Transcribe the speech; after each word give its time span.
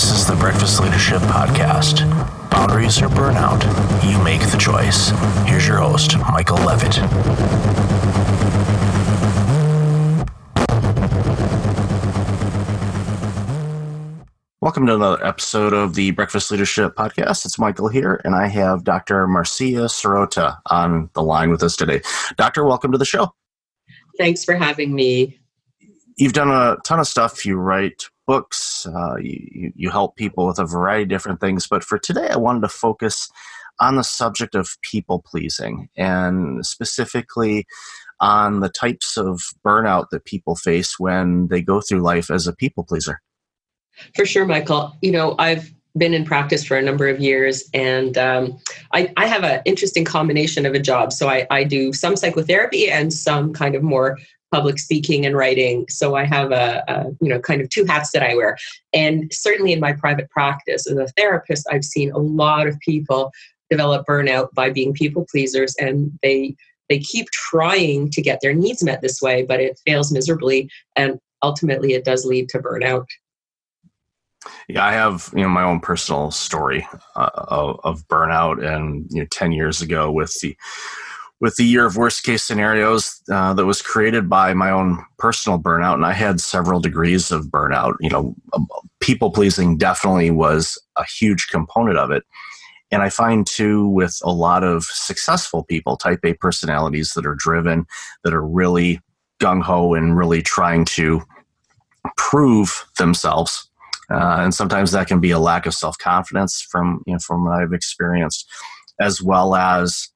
This 0.00 0.12
is 0.12 0.26
the 0.26 0.34
Breakfast 0.34 0.80
Leadership 0.80 1.20
Podcast. 1.24 2.08
Boundaries 2.48 3.02
or 3.02 3.08
burnout, 3.08 3.62
you 4.02 4.18
make 4.24 4.40
the 4.50 4.56
choice. 4.56 5.10
Here's 5.46 5.68
your 5.68 5.76
host, 5.76 6.16
Michael 6.16 6.56
Levitt. 6.56 6.96
Welcome 14.62 14.86
to 14.86 14.94
another 14.94 15.22
episode 15.22 15.74
of 15.74 15.94
the 15.94 16.12
Breakfast 16.12 16.50
Leadership 16.50 16.94
Podcast. 16.96 17.44
It's 17.44 17.58
Michael 17.58 17.88
here, 17.88 18.22
and 18.24 18.34
I 18.34 18.46
have 18.46 18.84
Dr. 18.84 19.26
Marcia 19.26 19.84
Sirota 19.84 20.56
on 20.70 21.10
the 21.12 21.22
line 21.22 21.50
with 21.50 21.62
us 21.62 21.76
today. 21.76 22.00
Doctor, 22.38 22.64
welcome 22.64 22.90
to 22.92 22.96
the 22.96 23.04
show. 23.04 23.34
Thanks 24.16 24.46
for 24.46 24.54
having 24.54 24.94
me. 24.94 25.38
You've 26.16 26.32
done 26.32 26.50
a 26.50 26.78
ton 26.86 27.00
of 27.00 27.06
stuff. 27.06 27.44
You 27.44 27.56
write 27.56 28.04
books, 28.30 28.86
uh, 28.86 29.16
you, 29.16 29.72
you 29.74 29.90
help 29.90 30.14
people 30.14 30.46
with 30.46 30.60
a 30.60 30.64
variety 30.64 31.02
of 31.02 31.08
different 31.08 31.40
things. 31.40 31.66
But 31.66 31.82
for 31.82 31.98
today, 31.98 32.28
I 32.28 32.36
wanted 32.36 32.60
to 32.60 32.68
focus 32.68 33.28
on 33.80 33.96
the 33.96 34.04
subject 34.04 34.54
of 34.54 34.80
people 34.82 35.20
pleasing 35.26 35.88
and 35.96 36.64
specifically 36.64 37.66
on 38.20 38.60
the 38.60 38.68
types 38.68 39.16
of 39.16 39.42
burnout 39.66 40.10
that 40.10 40.26
people 40.26 40.54
face 40.54 40.96
when 40.96 41.48
they 41.48 41.60
go 41.60 41.80
through 41.80 42.02
life 42.02 42.30
as 42.30 42.46
a 42.46 42.54
people 42.54 42.84
pleaser. 42.84 43.20
For 44.14 44.24
sure, 44.24 44.46
Michael. 44.46 44.96
You 45.02 45.10
know, 45.10 45.34
I've 45.40 45.68
been 45.98 46.14
in 46.14 46.24
practice 46.24 46.64
for 46.64 46.76
a 46.76 46.82
number 46.82 47.08
of 47.08 47.18
years 47.18 47.68
and 47.74 48.16
um, 48.16 48.56
I, 48.92 49.12
I, 49.16 49.26
have 49.26 49.42
an 49.42 49.60
interesting 49.64 50.04
combination 50.04 50.64
of 50.64 50.72
a 50.72 50.78
job 50.78 51.12
so 51.12 51.28
I, 51.28 51.48
I, 51.50 51.64
do 51.64 51.92
some 51.92 52.14
psychotherapy 52.14 52.88
and 52.88 53.12
some 53.12 53.52
kind 53.52 53.74
of 53.74 53.82
more 53.82 54.16
public 54.52 54.78
speaking 54.78 55.24
and 55.26 55.36
writing. 55.36 55.86
So 55.88 56.16
I 56.16 56.24
have 56.24 56.52
a, 56.52 56.82
a, 56.88 57.04
you 57.20 57.28
know 57.28 57.40
kind 57.40 57.60
of 57.60 57.68
two 57.68 57.84
hats 57.84 58.10
that 58.12 58.22
I 58.22 58.34
wear. 58.34 58.56
And 58.92 59.32
certainly 59.32 59.72
in 59.72 59.80
my 59.80 59.92
private 59.92 60.30
practice 60.30 60.86
as 60.86 60.96
a 60.96 61.06
therapist, 61.16 61.66
I've 61.70 61.84
seen 61.84 62.10
a 62.12 62.18
lot 62.18 62.66
of 62.66 62.78
people 62.80 63.32
develop 63.70 64.06
burnout 64.06 64.52
by 64.52 64.70
being 64.70 64.92
people 64.92 65.26
pleasers, 65.30 65.74
and 65.76 66.12
they 66.22 66.56
they 66.88 66.98
keep 66.98 67.28
trying 67.30 68.10
to 68.10 68.20
get 68.20 68.40
their 68.42 68.54
needs 68.54 68.82
met 68.82 69.00
this 69.00 69.22
way, 69.22 69.44
but 69.44 69.60
it 69.60 69.80
fails 69.86 70.12
miserably, 70.12 70.68
and 70.96 71.18
ultimately 71.42 71.94
it 71.94 72.04
does 72.04 72.24
lead 72.24 72.48
to 72.50 72.58
burnout. 72.58 73.06
Yeah, 74.68 74.84
I 74.84 74.92
have 74.92 75.30
you 75.34 75.42
know 75.42 75.48
my 75.48 75.62
own 75.62 75.80
personal 75.80 76.30
story 76.30 76.86
uh, 77.14 77.30
of, 77.34 77.80
of 77.84 78.08
burnout, 78.08 78.64
and 78.64 79.06
you 79.10 79.20
know, 79.20 79.26
ten 79.30 79.52
years 79.52 79.82
ago 79.82 80.10
with 80.10 80.38
the 80.40 80.56
with 81.40 81.56
the 81.56 81.64
year 81.64 81.86
of 81.86 81.96
worst 81.96 82.22
case 82.22 82.44
scenarios 82.44 83.22
uh, 83.32 83.54
that 83.54 83.64
was 83.64 83.80
created 83.80 84.28
by 84.28 84.52
my 84.52 84.70
own 84.70 85.02
personal 85.18 85.58
burnout. 85.58 85.94
And 85.94 86.04
i 86.04 86.12
had 86.12 86.40
several 86.40 86.80
degrees 86.80 87.30
of 87.30 87.46
burnout. 87.46 87.94
You 88.00 88.10
know 88.10 88.34
people 89.00 89.30
pleasing 89.30 89.76
definitely 89.76 90.30
was 90.30 90.78
a 90.96 91.04
huge 91.04 91.48
component 91.48 91.98
of 91.98 92.10
it. 92.10 92.24
And 92.90 93.02
i 93.02 93.08
find 93.08 93.46
too 93.46 93.88
with 93.88 94.18
a 94.22 94.32
lot 94.32 94.62
of 94.62 94.84
successful 94.84 95.64
people 95.64 95.96
type 95.96 96.20
a 96.24 96.34
personalities 96.34 97.12
that 97.14 97.26
are 97.26 97.36
driven 97.36 97.86
that 98.24 98.34
are 98.34 98.46
really 98.46 99.00
gung-ho 99.40 99.94
and 99.94 100.16
really 100.16 100.42
trying 100.42 100.84
to 100.84 101.22
prove 102.16 102.84
themselves. 102.98 103.66
Uh, 104.10 104.38
and 104.40 104.54
sometimes 104.54 104.90
that 104.92 105.06
can 105.06 105.20
be 105.20 105.30
a 105.30 105.38
lack 105.38 105.66
of 105.66 105.72
self-confidence 105.72 106.60
from 106.70 107.02
you 107.06 107.12
know 107.12 107.18
from 107.20 107.44
what 107.44 107.62
i've 107.62 107.72
experienced 107.72 108.48
as 109.00 109.22
well 109.22 109.54
as 109.54 110.08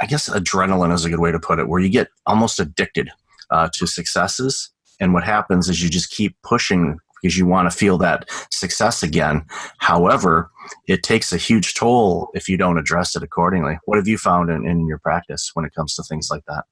I 0.00 0.06
guess 0.06 0.28
adrenaline 0.28 0.92
is 0.92 1.04
a 1.04 1.10
good 1.10 1.20
way 1.20 1.32
to 1.32 1.40
put 1.40 1.58
it, 1.58 1.68
where 1.68 1.80
you 1.80 1.88
get 1.88 2.08
almost 2.26 2.60
addicted 2.60 3.10
uh, 3.50 3.68
to 3.74 3.86
successes. 3.86 4.70
And 5.00 5.14
what 5.14 5.24
happens 5.24 5.68
is 5.68 5.82
you 5.82 5.88
just 5.88 6.10
keep 6.10 6.36
pushing 6.42 6.98
because 7.20 7.36
you 7.36 7.46
want 7.46 7.70
to 7.70 7.76
feel 7.76 7.98
that 7.98 8.28
success 8.50 9.02
again. 9.02 9.44
However, 9.78 10.50
it 10.86 11.02
takes 11.02 11.32
a 11.32 11.36
huge 11.36 11.74
toll 11.74 12.30
if 12.34 12.48
you 12.48 12.56
don't 12.56 12.78
address 12.78 13.16
it 13.16 13.22
accordingly. 13.22 13.78
What 13.86 13.96
have 13.96 14.06
you 14.06 14.18
found 14.18 14.50
in, 14.50 14.66
in 14.66 14.86
your 14.86 14.98
practice 14.98 15.50
when 15.54 15.64
it 15.64 15.74
comes 15.74 15.94
to 15.96 16.02
things 16.04 16.28
like 16.30 16.44
that? 16.46 16.64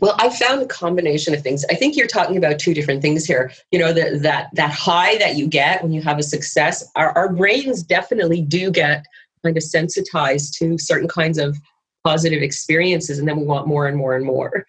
Well, 0.00 0.14
I 0.18 0.30
found 0.30 0.62
a 0.62 0.66
combination 0.66 1.34
of 1.34 1.42
things. 1.42 1.64
I 1.68 1.74
think 1.74 1.96
you're 1.96 2.06
talking 2.06 2.36
about 2.36 2.58
two 2.58 2.74
different 2.74 3.02
things 3.02 3.24
here. 3.24 3.52
You 3.72 3.80
know, 3.80 3.92
the, 3.92 4.18
that 4.22 4.48
that 4.54 4.70
high 4.70 5.18
that 5.18 5.36
you 5.36 5.48
get 5.48 5.82
when 5.82 5.92
you 5.92 6.00
have 6.02 6.18
a 6.18 6.22
success. 6.22 6.88
Our, 6.94 7.10
our 7.18 7.32
brains 7.32 7.82
definitely 7.82 8.42
do 8.42 8.70
get 8.70 9.04
kind 9.42 9.56
of 9.56 9.62
sensitized 9.62 10.56
to 10.58 10.78
certain 10.78 11.08
kinds 11.08 11.38
of 11.38 11.58
positive 12.04 12.42
experiences 12.42 13.18
and 13.18 13.28
then 13.28 13.36
we 13.36 13.44
want 13.44 13.66
more 13.66 13.86
and 13.86 13.96
more 13.96 14.14
and 14.14 14.24
more. 14.24 14.66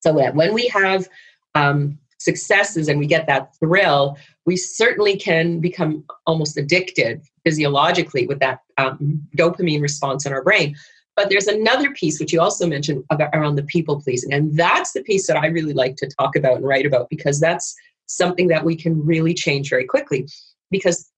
So 0.00 0.12
when 0.32 0.52
we 0.52 0.68
have 0.68 1.08
um, 1.54 1.98
successes 2.18 2.88
and 2.88 2.98
we 2.98 3.06
get 3.06 3.26
that 3.26 3.54
thrill 3.56 4.16
we 4.46 4.56
certainly 4.56 5.16
can 5.16 5.58
become 5.60 6.04
almost 6.26 6.58
addicted 6.58 7.22
physiologically 7.44 8.26
with 8.26 8.40
that 8.40 8.60
um, 8.76 9.22
dopamine 9.38 9.80
response 9.80 10.26
in 10.26 10.32
our 10.34 10.42
brain. 10.42 10.76
But 11.16 11.30
there's 11.30 11.46
another 11.46 11.92
piece 11.92 12.20
which 12.20 12.32
you 12.32 12.40
also 12.40 12.66
mentioned 12.66 13.04
about 13.10 13.30
around 13.34 13.56
the 13.56 13.62
people 13.62 14.02
pleasing 14.02 14.32
and 14.32 14.56
that's 14.56 14.92
the 14.92 15.02
piece 15.02 15.26
that 15.28 15.36
i 15.36 15.46
really 15.46 15.72
like 15.72 15.96
to 15.96 16.08
talk 16.18 16.36
about 16.36 16.56
and 16.56 16.66
write 16.66 16.86
about 16.86 17.08
because 17.08 17.40
that's 17.40 17.74
something 18.06 18.48
that 18.48 18.64
we 18.64 18.76
can 18.76 19.04
really 19.04 19.34
change 19.34 19.70
very 19.70 19.84
quickly. 19.84 20.26
Because 20.70 21.10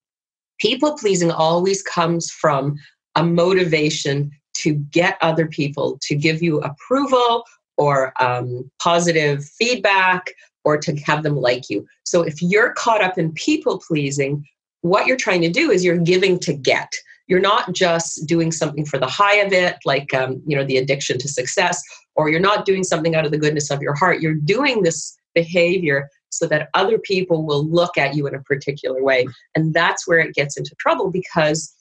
people 0.60 0.97
pleasing 0.97 1.31
always 1.31 1.83
comes 1.83 2.31
from 2.31 2.77
a 3.15 3.22
motivation 3.22 4.31
to 4.62 4.74
get 4.74 5.18
other 5.20 5.46
people 5.46 5.98
to 6.02 6.14
give 6.14 6.42
you 6.42 6.60
approval 6.60 7.44
or 7.76 8.12
um, 8.22 8.70
positive 8.80 9.44
feedback 9.44 10.32
or 10.64 10.76
to 10.76 10.96
have 10.96 11.22
them 11.22 11.36
like 11.36 11.70
you. 11.70 11.86
So 12.04 12.22
if 12.22 12.42
you're 12.42 12.72
caught 12.72 13.02
up 13.02 13.18
in 13.18 13.32
people 13.32 13.80
pleasing, 13.86 14.44
what 14.80 15.06
you're 15.06 15.16
trying 15.16 15.42
to 15.42 15.50
do 15.50 15.70
is 15.70 15.84
you're 15.84 15.98
giving 15.98 16.38
to 16.40 16.52
get. 16.52 16.92
You're 17.28 17.40
not 17.40 17.72
just 17.72 18.26
doing 18.26 18.52
something 18.52 18.84
for 18.84 18.98
the 18.98 19.06
high 19.06 19.36
of 19.36 19.52
it, 19.52 19.76
like 19.84 20.14
um, 20.14 20.40
you 20.46 20.56
know 20.56 20.64
the 20.64 20.76
addiction 20.76 21.18
to 21.18 21.28
success, 21.28 21.82
or 22.14 22.28
you're 22.28 22.38
not 22.40 22.64
doing 22.64 22.84
something 22.84 23.16
out 23.16 23.24
of 23.24 23.32
the 23.32 23.38
goodness 23.38 23.70
of 23.70 23.82
your 23.82 23.94
heart. 23.94 24.20
You're 24.20 24.34
doing 24.34 24.82
this 24.82 25.16
behavior 25.34 26.08
so 26.30 26.46
that 26.46 26.68
other 26.74 26.98
people 26.98 27.44
will 27.44 27.66
look 27.66 27.98
at 27.98 28.14
you 28.14 28.26
in 28.28 28.34
a 28.34 28.42
particular 28.42 29.02
way, 29.02 29.26
and 29.56 29.74
that's 29.74 30.06
where 30.06 30.20
it 30.20 30.34
gets 30.34 30.56
into 30.56 30.74
trouble 30.78 31.10
because 31.10 31.72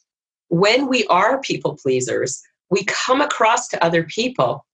when 0.50 0.88
we 0.88 1.06
are 1.08 1.42
people 1.42 1.78
pleasers, 1.82 2.42
we 2.76 2.84
come 2.84 3.22
across 3.22 3.70
to 3.70 3.82
other 3.84 4.04
people. 4.04 4.66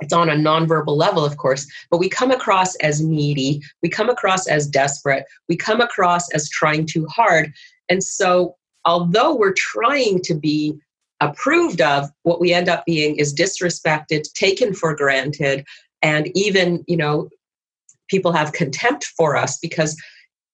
It's 0.00 0.12
on 0.12 0.28
a 0.28 0.34
nonverbal 0.34 0.96
level, 0.96 1.24
of 1.24 1.38
course, 1.38 1.66
but 1.90 1.98
we 1.98 2.08
come 2.08 2.30
across 2.30 2.76
as 2.76 3.00
needy, 3.00 3.62
we 3.82 3.88
come 3.88 4.10
across 4.10 4.46
as 4.46 4.68
desperate, 4.68 5.24
we 5.48 5.56
come 5.56 5.80
across 5.80 6.30
as 6.34 6.48
trying 6.50 6.84
too 6.86 7.06
hard. 7.06 7.52
And 7.88 8.04
so, 8.04 8.54
although 8.84 9.34
we're 9.34 9.54
trying 9.54 10.20
to 10.24 10.34
be 10.34 10.78
approved 11.20 11.80
of, 11.80 12.10
what 12.22 12.38
we 12.38 12.52
end 12.52 12.68
up 12.68 12.84
being 12.84 13.16
is 13.16 13.34
disrespected, 13.34 14.30
taken 14.34 14.74
for 14.74 14.94
granted, 14.94 15.64
and 16.02 16.30
even, 16.36 16.84
you 16.86 16.98
know, 16.98 17.30
people 18.08 18.30
have 18.30 18.52
contempt 18.52 19.06
for 19.16 19.36
us 19.36 19.58
because 19.58 19.96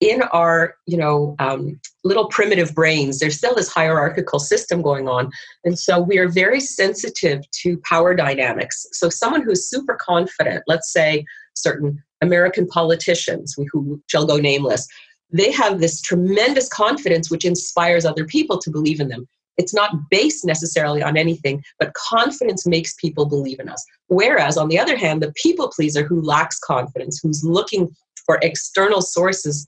in 0.05 0.23
our 0.33 0.77
you 0.87 0.97
know 0.97 1.35
um, 1.39 1.81
little 2.05 2.29
primitive 2.29 2.75
brains 2.75 3.19
there's 3.19 3.37
still 3.37 3.55
this 3.55 3.73
hierarchical 3.73 4.39
system 4.39 4.83
going 4.83 5.09
on. 5.09 5.31
And 5.65 5.79
so 5.79 6.01
we 6.01 6.19
are 6.19 6.29
very 6.29 6.61
sensitive 6.61 7.41
to 7.63 7.81
power 7.89 8.15
dynamics. 8.15 8.87
So 8.93 9.09
someone 9.09 9.43
who's 9.43 9.69
super 9.69 9.97
confident 10.01 10.65
let's 10.67 10.93
say 10.93 11.25
certain 11.57 12.03
american 12.21 12.67
politicians 12.67 13.57
who 13.73 14.03
shall 14.09 14.27
go 14.27 14.37
nameless 14.37 14.87
they 15.33 15.51
have 15.51 15.81
this 15.81 16.01
tremendous 16.01 16.69
confidence 16.69 17.31
which 17.31 17.45
inspires 17.45 18.05
other 18.05 18.25
people 18.25 18.59
to 18.59 18.71
believe 18.71 19.01
in 19.01 19.09
them. 19.09 19.27
It's 19.57 19.75
not 19.75 20.11
based 20.11 20.45
necessarily 20.45 21.03
on 21.03 21.17
anything 21.17 21.63
but 21.79 21.95
confidence 21.95 22.67
makes 22.67 22.95
people 22.95 23.25
believe 23.25 23.61
in 23.61 23.69
us. 23.69 23.83
Whereas 24.09 24.57
on 24.59 24.69
the 24.69 24.79
other 24.79 24.97
hand 24.97 25.23
the 25.23 25.33
people 25.43 25.73
pleaser 25.75 26.05
who 26.05 26.21
lacks 26.21 26.59
confidence 26.59 27.21
who's 27.23 27.43
looking 27.45 27.89
for 28.27 28.39
external 28.43 29.03
sources 29.03 29.67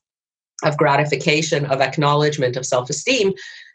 of 0.65 0.77
gratification, 0.77 1.67
of 1.67 1.81
acknowledgement, 1.81 2.57
of 2.57 2.67
self 2.67 2.89
esteem, 2.91 3.33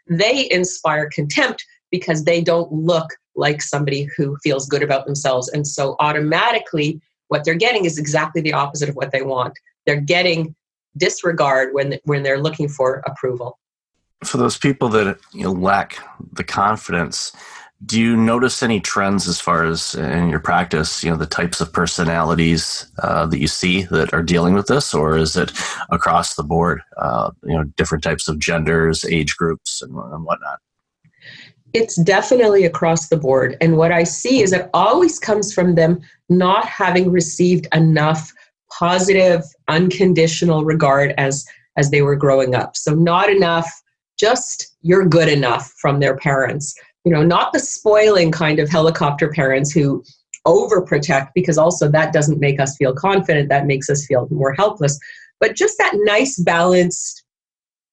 they 0.08 0.50
inspire 0.50 1.08
contempt 1.14 1.64
because 1.90 2.24
they 2.24 2.40
don't 2.40 2.72
look 2.72 3.10
like 3.36 3.62
somebody 3.62 4.08
who 4.16 4.36
feels 4.42 4.66
good 4.66 4.82
about 4.82 5.06
themselves. 5.06 5.48
And 5.48 5.66
so 5.66 5.96
automatically, 6.00 7.00
what 7.28 7.44
they're 7.44 7.54
getting 7.54 7.84
is 7.84 7.98
exactly 7.98 8.42
the 8.42 8.52
opposite 8.52 8.88
of 8.88 8.96
what 8.96 9.12
they 9.12 9.22
want. 9.22 9.54
They're 9.86 10.00
getting 10.00 10.54
disregard 10.96 11.72
when, 11.72 11.98
when 12.04 12.22
they're 12.22 12.40
looking 12.40 12.68
for 12.68 13.02
approval. 13.06 13.58
For 14.24 14.36
those 14.36 14.58
people 14.58 14.88
that 14.90 15.18
you 15.32 15.44
know, 15.44 15.52
lack 15.52 15.98
the 16.32 16.44
confidence, 16.44 17.32
do 17.84 18.00
you 18.00 18.16
notice 18.16 18.62
any 18.62 18.80
trends 18.80 19.26
as 19.26 19.40
far 19.40 19.64
as 19.64 19.94
in 19.94 20.28
your 20.28 20.40
practice 20.40 21.02
you 21.02 21.10
know 21.10 21.16
the 21.16 21.26
types 21.26 21.60
of 21.60 21.72
personalities 21.72 22.86
uh, 23.02 23.26
that 23.26 23.38
you 23.38 23.48
see 23.48 23.82
that 23.84 24.12
are 24.12 24.22
dealing 24.22 24.54
with 24.54 24.66
this? 24.66 24.94
Or 24.94 25.16
is 25.16 25.36
it 25.36 25.52
across 25.90 26.34
the 26.34 26.42
board 26.42 26.82
uh, 26.98 27.30
you 27.44 27.54
know 27.54 27.64
different 27.76 28.04
types 28.04 28.28
of 28.28 28.38
genders 28.38 29.04
age 29.04 29.36
groups 29.36 29.82
and, 29.82 29.94
and 29.94 30.24
whatnot? 30.24 30.60
It's 31.72 31.96
definitely 31.96 32.64
across 32.64 33.08
the 33.08 33.16
board. 33.16 33.56
And 33.60 33.78
what 33.78 33.92
i 33.92 34.04
see 34.04 34.42
is 34.42 34.52
it 34.52 34.68
always 34.74 35.18
comes 35.18 35.54
from 35.54 35.74
them 35.74 36.00
not 36.28 36.66
having 36.66 37.10
received 37.10 37.66
enough 37.72 38.32
positive 38.70 39.42
unconditional 39.68 40.64
regard 40.64 41.14
as 41.18 41.46
as 41.76 41.90
they 41.90 42.02
were 42.02 42.16
growing 42.16 42.54
up. 42.54 42.76
So 42.76 42.94
not 42.94 43.30
enough 43.30 43.70
just 44.18 44.76
you're 44.82 45.06
good 45.06 45.28
enough 45.28 45.72
from 45.78 45.98
their 45.98 46.16
parents. 46.16 46.74
You 47.04 47.12
know, 47.12 47.22
not 47.22 47.52
the 47.52 47.58
spoiling 47.58 48.30
kind 48.30 48.58
of 48.58 48.68
helicopter 48.68 49.28
parents 49.30 49.72
who 49.72 50.04
overprotect 50.46 51.30
because 51.34 51.58
also 51.58 51.88
that 51.88 52.12
doesn't 52.12 52.40
make 52.40 52.60
us 52.60 52.76
feel 52.76 52.94
confident, 52.94 53.48
that 53.48 53.66
makes 53.66 53.88
us 53.90 54.06
feel 54.06 54.28
more 54.30 54.52
helpless. 54.52 54.98
But 55.40 55.56
just 55.56 55.78
that 55.78 55.92
nice 56.04 56.38
balanced, 56.38 57.24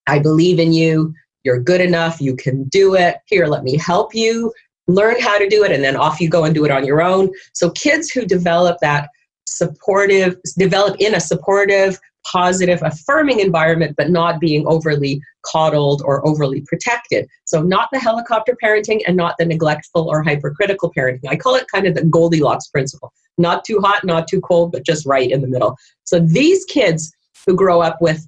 I 0.06 0.18
believe 0.18 0.58
in 0.58 0.72
you, 0.72 1.14
you're 1.44 1.60
good 1.60 1.80
enough, 1.80 2.20
you 2.20 2.36
can 2.36 2.64
do 2.64 2.94
it. 2.94 3.16
Here, 3.26 3.46
let 3.46 3.64
me 3.64 3.76
help 3.76 4.14
you 4.14 4.52
learn 4.86 5.20
how 5.20 5.38
to 5.38 5.48
do 5.48 5.64
it, 5.64 5.72
and 5.72 5.82
then 5.82 5.96
off 5.96 6.20
you 6.20 6.28
go 6.28 6.44
and 6.44 6.54
do 6.54 6.64
it 6.64 6.70
on 6.70 6.84
your 6.84 7.02
own. 7.02 7.30
So, 7.52 7.70
kids 7.70 8.10
who 8.10 8.26
develop 8.26 8.78
that 8.82 9.08
supportive, 9.46 10.36
develop 10.58 10.96
in 11.00 11.14
a 11.14 11.20
supportive, 11.20 11.98
positive, 12.24 12.80
affirming 12.82 13.40
environment, 13.40 13.94
but 13.96 14.10
not 14.10 14.40
being 14.40 14.66
overly 14.66 15.20
coddled 15.42 16.02
or 16.04 16.26
overly 16.26 16.62
protected. 16.62 17.26
So, 17.44 17.62
not 17.62 17.88
the 17.92 17.98
helicopter 17.98 18.56
parenting 18.62 19.00
and 19.06 19.16
not 19.16 19.36
the 19.38 19.46
neglectful 19.46 20.08
or 20.08 20.22
hypercritical 20.22 20.92
parenting. 20.96 21.28
I 21.28 21.36
call 21.36 21.54
it 21.54 21.66
kind 21.72 21.86
of 21.86 21.94
the 21.94 22.04
Goldilocks 22.04 22.68
principle 22.68 23.12
not 23.38 23.64
too 23.64 23.80
hot, 23.80 24.04
not 24.04 24.28
too 24.28 24.40
cold, 24.42 24.70
but 24.70 24.84
just 24.84 25.06
right 25.06 25.30
in 25.30 25.40
the 25.40 25.48
middle. 25.48 25.76
So, 26.04 26.20
these 26.20 26.64
kids 26.66 27.12
who 27.46 27.56
grow 27.56 27.80
up 27.80 27.98
with 28.00 28.26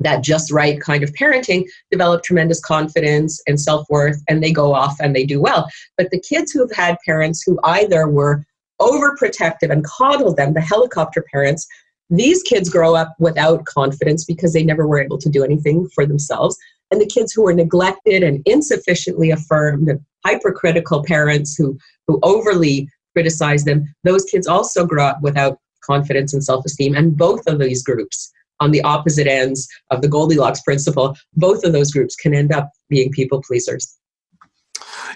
that 0.00 0.24
just 0.24 0.50
right 0.50 0.80
kind 0.80 1.04
of 1.04 1.12
parenting 1.12 1.64
develop 1.90 2.22
tremendous 2.22 2.60
confidence 2.60 3.40
and 3.46 3.60
self 3.60 3.86
worth, 3.90 4.20
and 4.28 4.42
they 4.42 4.52
go 4.52 4.74
off 4.74 4.96
and 5.00 5.14
they 5.14 5.24
do 5.24 5.40
well. 5.40 5.68
But 5.96 6.10
the 6.10 6.20
kids 6.20 6.50
who 6.50 6.60
have 6.60 6.72
had 6.72 6.96
parents 7.04 7.42
who 7.46 7.58
either 7.64 8.08
were 8.08 8.44
overprotective 8.80 9.70
and 9.70 9.84
coddled 9.84 10.36
them, 10.36 10.54
the 10.54 10.60
helicopter 10.60 11.24
parents, 11.32 11.66
these 12.10 12.42
kids 12.42 12.68
grow 12.68 12.94
up 12.94 13.14
without 13.18 13.64
confidence 13.64 14.24
because 14.24 14.52
they 14.52 14.64
never 14.64 14.86
were 14.86 15.00
able 15.00 15.18
to 15.18 15.28
do 15.28 15.44
anything 15.44 15.88
for 15.94 16.04
themselves. 16.04 16.56
And 16.90 17.00
the 17.00 17.06
kids 17.06 17.32
who 17.32 17.46
are 17.46 17.54
neglected 17.54 18.22
and 18.22 18.42
insufficiently 18.46 19.30
affirmed, 19.30 19.90
hypercritical 20.26 21.04
parents 21.04 21.54
who, 21.56 21.78
who 22.06 22.18
overly 22.22 22.88
criticize 23.14 23.64
them, 23.64 23.94
those 24.02 24.24
kids 24.24 24.46
also 24.46 24.84
grow 24.84 25.06
up 25.06 25.22
without 25.22 25.58
confidence 25.82 26.34
and 26.34 26.44
self 26.44 26.64
esteem. 26.64 26.94
And 26.94 27.16
both 27.16 27.46
of 27.46 27.60
these 27.60 27.82
groups, 27.82 28.32
on 28.58 28.72
the 28.72 28.82
opposite 28.82 29.26
ends 29.26 29.66
of 29.90 30.02
the 30.02 30.08
Goldilocks 30.08 30.60
principle, 30.60 31.16
both 31.34 31.64
of 31.64 31.72
those 31.72 31.90
groups 31.92 32.14
can 32.14 32.34
end 32.34 32.52
up 32.52 32.70
being 32.90 33.10
people 33.10 33.40
pleasers. 33.40 33.96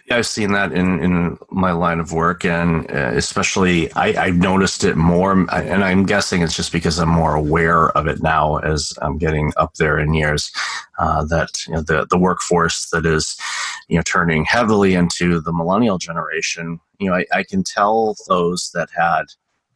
Yeah, 0.06 0.18
I've 0.18 0.26
seen 0.26 0.52
that 0.52 0.72
in, 0.72 1.00
in 1.00 1.38
my 1.50 1.72
line 1.72 2.00
of 2.00 2.12
work, 2.12 2.44
and 2.44 2.90
uh, 2.90 3.12
especially 3.14 3.92
I, 3.92 4.26
I've 4.26 4.36
noticed 4.36 4.84
it 4.84 4.96
more. 4.96 5.32
And 5.32 5.84
I'm 5.84 6.04
guessing 6.04 6.42
it's 6.42 6.56
just 6.56 6.72
because 6.72 6.98
I'm 6.98 7.08
more 7.08 7.34
aware 7.34 7.88
of 7.90 8.06
it 8.06 8.22
now 8.22 8.56
as 8.58 8.92
I'm 9.00 9.18
getting 9.18 9.52
up 9.56 9.74
there 9.74 9.98
in 9.98 10.14
years. 10.14 10.52
Uh, 10.98 11.24
that 11.24 11.48
you 11.66 11.74
know, 11.74 11.80
the 11.80 12.06
the 12.08 12.18
workforce 12.18 12.90
that 12.90 13.06
is, 13.06 13.36
you 13.88 13.96
know, 13.96 14.02
turning 14.02 14.44
heavily 14.44 14.94
into 14.94 15.40
the 15.40 15.52
millennial 15.52 15.98
generation. 15.98 16.80
You 16.98 17.10
know, 17.10 17.16
I, 17.16 17.26
I 17.32 17.42
can 17.42 17.64
tell 17.64 18.16
those 18.28 18.70
that 18.74 18.88
had 18.94 19.24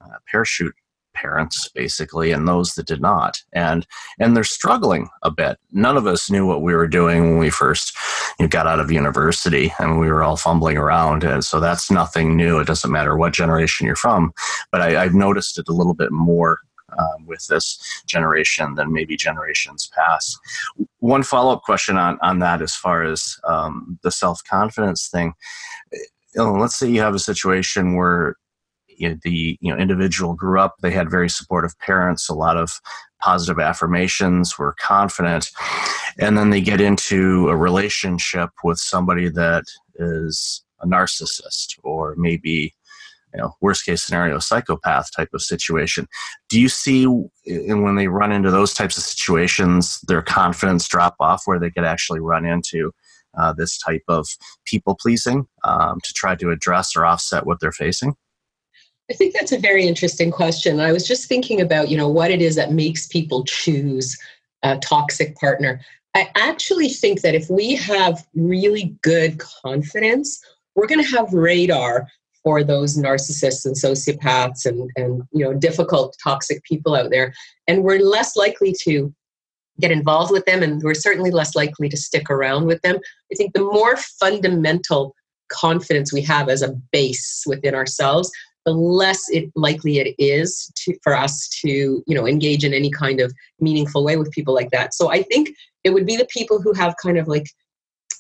uh, 0.01 0.19
parachute 0.31 0.75
parents 1.21 1.69
basically 1.69 2.33
and 2.33 2.47
those 2.47 2.75
that 2.75 2.87
did 2.87 3.01
not. 3.01 3.43
And 3.53 3.87
and 4.19 4.37
they're 4.37 4.45
struggling 4.45 5.09
a 5.23 5.31
bit. 5.31 5.59
None 5.73 5.97
of 5.97 6.07
us 6.07 6.31
knew 6.31 6.47
what 6.47 6.63
we 6.63 6.75
were 6.75 6.89
doing 6.89 7.23
when 7.23 7.39
we 7.39 7.51
first 7.51 7.97
you 8.39 8.45
know, 8.45 8.49
got 8.49 8.67
out 8.67 8.81
of 8.81 8.91
university 8.91 9.73
and 9.79 9.99
we 9.99 10.09
were 10.09 10.23
all 10.23 10.37
fumbling 10.37 10.77
around 10.77 11.25
and 11.25 11.45
so 11.45 11.61
that's 11.61 11.91
nothing 11.91 12.37
new. 12.37 12.59
It 12.59 12.67
doesn't 12.67 12.93
matter 12.93 13.17
what 13.17 13.33
generation 13.33 13.87
you're 13.87 13.97
from. 13.97 14.33
But 14.71 14.83
I, 14.83 15.03
have 15.03 15.15
noticed 15.15 15.59
it 15.59 15.69
a 15.69 15.73
little 15.73 15.95
bit 15.95 16.13
more 16.13 16.61
um, 16.97 17.27
with 17.27 17.47
this 17.47 18.03
generation 18.07 18.75
than 18.75 18.93
maybe 18.93 19.17
generations 19.17 19.91
past. 19.95 20.39
One 21.01 21.23
follow-up 21.23 21.63
question 21.63 21.97
on 21.97 22.19
on 22.23 22.39
that 22.41 22.63
as 22.63 22.75
far 22.75 23.03
as 23.03 23.37
um, 23.45 23.99
the 24.03 24.11
self-confidence 24.11 25.09
thing. 25.09 25.35
You 25.93 26.45
know, 26.45 26.53
let's 26.53 26.79
say 26.79 26.89
you 26.89 27.01
have 27.01 27.15
a 27.15 27.19
situation 27.19 27.97
where 27.97 28.37
you 28.99 29.09
know, 29.11 29.17
the 29.23 29.59
you 29.61 29.73
know 29.73 29.79
individual 29.79 30.35
grew 30.35 30.61
up 30.61 30.77
they 30.83 30.91
had 30.91 31.11
very 31.11 31.31
supportive 31.31 31.79
parents 31.79 32.29
a 32.29 32.35
lot 32.35 32.57
of 32.57 32.81
positive 33.21 33.59
affirmations 33.59 34.59
were 34.59 34.75
confident. 34.79 35.51
And 36.19 36.37
then 36.37 36.51
they 36.51 36.61
get 36.61 36.81
into 36.81 37.49
a 37.49 37.57
relationship 37.57 38.51
with 38.65 38.79
somebody 38.79 39.29
that 39.31 39.65
is 39.97 40.65
a 40.81 40.87
narcissist 40.87 41.79
or 41.83 42.15
maybe 42.17 42.75
you 43.35 43.41
know 43.41 43.53
worst 43.61 43.85
case 43.85 44.03
scenario 44.03 44.39
psychopath 44.39 45.11
type 45.15 45.31
of 45.35 45.43
situation. 45.43 46.07
Do 46.49 46.61
you 46.61 46.69
see 46.69 47.05
and 47.05 47.83
when 47.83 47.97
they 47.97 48.09
run 48.09 48.33
into 48.33 48.51
those 48.51 48.73
types 48.73 48.97
of 48.97 49.03
situations 49.03 50.01
their 50.07 50.23
confidence 50.23 50.89
drop 50.89 51.17
off 51.21 51.43
where 51.45 51.59
they 51.59 51.71
could 51.71 51.85
actually 51.85 52.21
run 52.21 52.47
into 52.47 52.93
uh, 53.37 53.53
this 53.53 53.79
type 53.79 54.03
of 54.09 54.27
people 54.65 54.97
pleasing 54.99 55.47
um, 55.65 55.99
to 56.03 56.13
try 56.15 56.35
to 56.37 56.51
address 56.51 56.97
or 56.97 57.05
offset 57.05 57.45
what 57.45 57.61
they're 57.61 57.73
facing 57.73 58.15
I 59.11 59.15
think 59.15 59.35
that's 59.35 59.53
a 59.53 59.59
very 59.59 59.87
interesting 59.87 60.31
question. 60.31 60.81
I 60.81 60.93
was 60.93 61.07
just 61.07 61.29
thinking 61.29 61.61
about, 61.61 61.89
you 61.89 61.97
know, 61.97 62.09
what 62.09 62.31
it 62.31 62.43
is 62.43 62.57
that 62.57 62.73
makes 62.73 63.07
people 63.07 63.45
choose 63.45 64.19
a 64.63 64.77
toxic 64.79 65.35
partner. 65.37 65.81
I 66.15 66.31
actually 66.37 66.89
think 66.89 67.23
that 67.23 67.35
if 67.35 67.49
we 67.49 67.77
have 67.77 68.27
really 68.35 68.97
good 69.03 69.39
confidence, 69.39 70.45
we're 70.75 70.87
going 70.87 71.03
to 71.03 71.17
have 71.17 71.33
radar 71.33 72.09
for 72.43 72.63
those 72.63 72.97
narcissists 72.97 73.67
and 73.67 73.75
sociopaths 73.75 74.65
and, 74.65 74.91
and 74.97 75.23
you 75.33 75.45
know 75.45 75.53
difficult 75.55 76.17
toxic 76.23 76.63
people 76.63 76.95
out 76.95 77.11
there 77.11 77.35
and 77.67 77.83
we're 77.83 77.99
less 77.99 78.37
likely 78.37 78.73
to 78.81 79.13
get 79.81 79.91
involved 79.91 80.33
with 80.33 80.45
them 80.47 80.63
and 80.63 80.83
we're 80.83 80.95
certainly 80.95 81.31
less 81.31 81.55
likely 81.55 81.89
to 81.89 81.97
stick 81.97 82.31
around 82.31 82.65
with 82.65 82.81
them 82.83 82.97
i 83.33 83.35
think 83.35 83.53
the 83.55 83.61
more 83.61 83.97
fundamental 83.97 85.15
confidence 85.49 86.13
we 86.13 86.23
have 86.23 86.49
as 86.49 86.63
a 86.63 86.73
base 86.93 87.43
within 87.47 87.75
ourselves 87.75 88.31
the 88.69 88.75
less 88.75 89.31
it 89.31 89.51
likely 89.55 89.99
it 89.99 90.15
is 90.19 90.71
to, 90.77 90.95
for 91.03 91.17
us 91.17 91.49
to 91.49 92.03
you 92.07 92.15
know 92.15 92.27
engage 92.27 92.65
in 92.65 92.75
any 92.75 92.91
kind 92.91 93.19
of 93.19 93.33
meaningful 93.61 94.05
way 94.05 94.17
with 94.19 94.31
people 94.31 94.55
like 94.55 94.71
that. 94.71 94.95
So 94.95 95.11
i 95.11 95.23
think 95.23 95.51
it 95.85 95.91
would 95.95 96.07
be 96.07 96.17
the 96.17 96.29
people 96.39 96.61
who 96.61 96.75
have 96.75 96.95
kind 97.03 97.17
of 97.17 97.29
like 97.29 97.47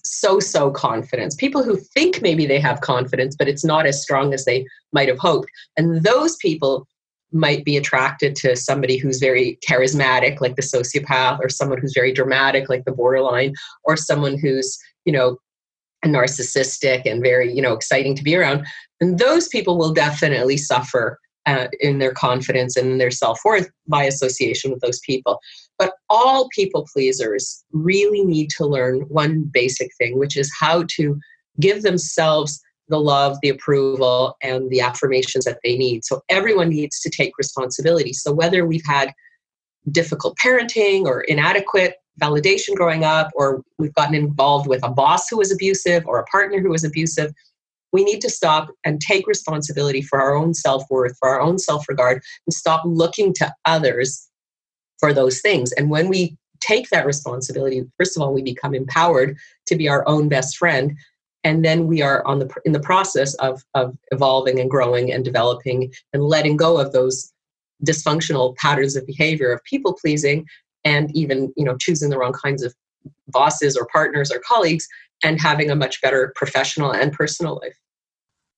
so 0.04 0.40
so 0.40 0.70
confidence 0.70 1.34
people 1.34 1.62
who 1.62 1.76
think 1.76 2.22
maybe 2.22 2.46
they 2.46 2.60
have 2.60 2.80
confidence 2.80 3.36
but 3.36 3.48
it's 3.48 3.64
not 3.64 3.84
as 3.84 4.00
strong 4.00 4.32
as 4.32 4.44
they 4.44 4.64
might 4.92 5.08
have 5.08 5.18
hoped. 5.18 5.50
And 5.76 6.02
those 6.02 6.36
people 6.36 6.86
might 7.30 7.62
be 7.62 7.76
attracted 7.76 8.34
to 8.36 8.56
somebody 8.56 8.96
who's 8.96 9.18
very 9.18 9.58
charismatic 9.68 10.40
like 10.40 10.56
the 10.56 10.62
sociopath 10.62 11.40
or 11.42 11.50
someone 11.50 11.78
who's 11.78 11.92
very 11.92 12.12
dramatic 12.12 12.70
like 12.70 12.86
the 12.86 12.98
borderline 13.00 13.52
or 13.84 13.98
someone 13.98 14.38
who's 14.38 14.78
you 15.04 15.12
know 15.12 15.36
narcissistic 16.04 17.02
and 17.04 17.22
very 17.22 17.52
you 17.52 17.60
know 17.60 17.72
exciting 17.72 18.14
to 18.14 18.22
be 18.22 18.36
around 18.36 18.64
and 19.00 19.18
those 19.18 19.48
people 19.48 19.78
will 19.78 19.92
definitely 19.92 20.56
suffer 20.56 21.18
uh, 21.48 21.66
in 21.80 21.98
their 21.98 22.12
confidence 22.12 22.76
and 22.76 23.00
their 23.00 23.10
self-worth 23.10 23.70
by 23.86 24.04
association 24.04 24.70
with 24.70 24.80
those 24.80 25.00
people. 25.00 25.40
But 25.78 25.94
all 26.10 26.48
people 26.54 26.86
pleasers 26.92 27.64
really 27.72 28.22
need 28.22 28.50
to 28.58 28.66
learn 28.66 29.00
one 29.08 29.44
basic 29.50 29.90
thing 29.96 30.18
which 30.18 30.36
is 30.36 30.52
how 30.58 30.84
to 30.96 31.18
give 31.58 31.82
themselves 31.82 32.60
the 32.88 33.00
love 33.00 33.36
the 33.42 33.48
approval 33.48 34.36
and 34.42 34.70
the 34.70 34.80
affirmations 34.80 35.44
that 35.44 35.58
they 35.64 35.76
need. 35.76 36.04
So 36.04 36.20
everyone 36.28 36.70
needs 36.70 37.00
to 37.00 37.10
take 37.10 37.38
responsibility. 37.38 38.12
So 38.12 38.32
whether 38.32 38.66
we've 38.66 38.86
had 38.86 39.12
difficult 39.90 40.36
parenting 40.42 41.04
or 41.04 41.22
inadequate 41.22 41.94
validation 42.18 42.74
growing 42.74 43.04
up, 43.04 43.30
or 43.34 43.62
we've 43.78 43.94
gotten 43.94 44.14
involved 44.14 44.66
with 44.68 44.84
a 44.84 44.90
boss 44.90 45.28
who 45.28 45.38
was 45.38 45.52
abusive 45.52 46.06
or 46.06 46.18
a 46.18 46.24
partner 46.24 46.60
who 46.60 46.70
was 46.70 46.84
abusive, 46.84 47.32
we 47.92 48.04
need 48.04 48.20
to 48.20 48.30
stop 48.30 48.68
and 48.84 49.00
take 49.00 49.26
responsibility 49.26 50.02
for 50.02 50.20
our 50.20 50.34
own 50.34 50.54
self 50.54 50.84
worth, 50.90 51.16
for 51.18 51.28
our 51.28 51.40
own 51.40 51.58
self 51.58 51.88
regard, 51.88 52.22
and 52.46 52.52
stop 52.52 52.82
looking 52.84 53.32
to 53.34 53.52
others 53.64 54.28
for 54.98 55.12
those 55.12 55.40
things. 55.40 55.72
And 55.72 55.90
when 55.90 56.08
we 56.08 56.36
take 56.60 56.90
that 56.90 57.06
responsibility, 57.06 57.84
first 57.96 58.16
of 58.16 58.22
all, 58.22 58.34
we 58.34 58.42
become 58.42 58.74
empowered 58.74 59.36
to 59.66 59.76
be 59.76 59.88
our 59.88 60.06
own 60.08 60.28
best 60.28 60.56
friend. 60.56 60.96
And 61.44 61.64
then 61.64 61.86
we 61.86 62.02
are 62.02 62.26
on 62.26 62.40
the 62.40 62.50
in 62.64 62.72
the 62.72 62.80
process 62.80 63.34
of, 63.34 63.62
of 63.74 63.96
evolving 64.10 64.58
and 64.60 64.68
growing 64.68 65.12
and 65.12 65.24
developing 65.24 65.92
and 66.12 66.22
letting 66.22 66.56
go 66.56 66.78
of 66.78 66.92
those 66.92 67.32
dysfunctional 67.86 68.56
patterns 68.56 68.96
of 68.96 69.06
behavior 69.06 69.52
of 69.52 69.62
people 69.62 69.94
pleasing 69.94 70.44
and 70.84 71.14
even 71.16 71.52
you 71.56 71.64
know 71.64 71.76
choosing 71.76 72.10
the 72.10 72.18
wrong 72.18 72.32
kinds 72.32 72.62
of 72.62 72.74
bosses 73.28 73.76
or 73.76 73.86
partners 73.92 74.30
or 74.30 74.40
colleagues 74.40 74.86
and 75.22 75.40
having 75.40 75.70
a 75.70 75.76
much 75.76 76.00
better 76.00 76.32
professional 76.36 76.92
and 76.92 77.12
personal 77.12 77.60
life 77.62 77.78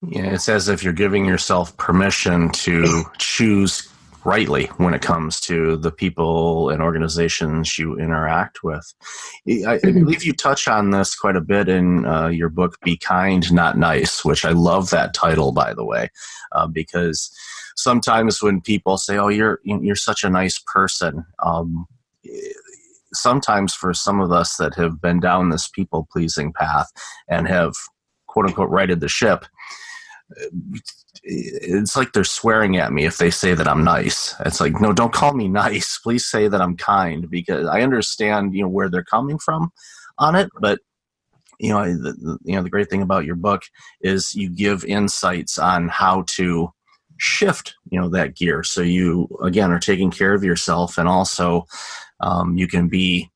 yeah 0.09 0.33
it's 0.33 0.49
as 0.49 0.69
if 0.69 0.83
you're 0.83 0.93
giving 0.93 1.25
yourself 1.25 1.77
permission 1.77 2.51
to 2.51 3.05
choose 3.19 3.91
rightly 4.25 4.67
when 4.77 4.95
it 4.95 5.03
comes 5.03 5.41
to 5.41 5.77
the 5.77 5.91
people 5.91 6.71
and 6.71 6.83
organizations 6.83 7.79
you 7.79 7.99
interact 7.99 8.63
with. 8.63 8.93
I, 9.49 9.51
I 9.51 9.79
mm-hmm. 9.79 10.01
believe 10.01 10.25
you 10.25 10.33
touch 10.33 10.69
on 10.69 10.91
this 10.91 11.15
quite 11.15 11.37
a 11.37 11.41
bit 11.41 11.69
in 11.69 12.07
uh, 12.07 12.29
your 12.29 12.49
book, 12.49 12.79
Be 12.83 12.97
Kind, 12.97 13.53
Not 13.53 13.79
Nice, 13.79 14.25
which 14.25 14.45
I 14.45 14.51
love 14.51 14.91
that 14.91 15.15
title, 15.15 15.53
by 15.53 15.75
the 15.75 15.85
way, 15.85 16.11
uh, 16.53 16.67
because 16.67 17.35
sometimes 17.77 18.43
when 18.43 18.61
people 18.61 18.99
say, 18.99 19.17
"Oh, 19.17 19.29
you're 19.29 19.61
you're 19.65 19.97
such 19.97 20.25
a 20.25 20.31
nice 20.31 20.59
person," 20.59 21.25
um, 21.43 21.87
sometimes 23.13 23.75
for 23.75 23.93
some 23.93 24.21
of 24.21 24.33
us 24.33 24.57
that 24.57 24.75
have 24.75 25.01
been 25.01 25.21
down 25.21 25.51
this 25.51 25.69
people 25.69 26.09
pleasing 26.13 26.53
path 26.53 26.89
and 27.29 27.49
have 27.49 27.75
quote 28.27 28.47
unquote 28.47 28.71
righted 28.71 29.01
the 29.01 29.09
ship, 29.09 29.47
it's 31.23 31.97
like 31.97 32.13
they're 32.13 32.25
swearing 32.25 32.77
at 32.77 32.93
me 32.93 33.05
if 33.05 33.19
they 33.19 33.31
say 33.31 33.55
that 33.55 33.69
I'm 33.69 33.85
nice. 33.85 34.35
It's 34.47 34.61
like, 34.61 34.81
no, 34.81 34.93
don't 34.93 35.13
call 35.13 35.35
me 35.35 35.49
nice. 35.49 35.99
Please 35.99 36.27
say 36.27 36.49
that 36.49 36.61
I'm 36.61 36.77
kind 36.77 37.29
because 37.29 37.67
I 37.67 37.83
understand, 37.83 38.55
you 38.55 38.63
know, 38.63 38.69
where 38.69 38.89
they're 38.89 39.05
coming 39.05 39.39
from 39.39 39.73
on 40.19 40.37
it. 40.37 40.49
But 40.61 40.79
you 41.59 41.71
know, 41.71 41.85
the, 41.85 42.39
you 42.43 42.57
know, 42.57 42.63
the 42.63 42.71
great 42.71 42.89
thing 42.89 43.03
about 43.03 43.27
your 43.27 43.37
book 43.37 43.63
is 44.01 44.35
you 44.35 44.49
give 44.49 44.85
insights 44.85 45.59
on 45.59 45.89
how 45.89 46.25
to 46.29 46.73
shift, 47.19 47.75
you 47.91 48.01
know, 48.01 48.09
that 48.09 48.35
gear. 48.35 48.63
So 48.63 48.81
you 48.81 49.29
again 49.43 49.71
are 49.71 49.79
taking 49.79 50.11
care 50.11 50.33
of 50.33 50.43
yourself, 50.43 50.97
and 50.97 51.07
also 51.07 51.67
um, 52.21 52.57
you 52.57 52.67
can 52.67 52.89
be 52.89 53.31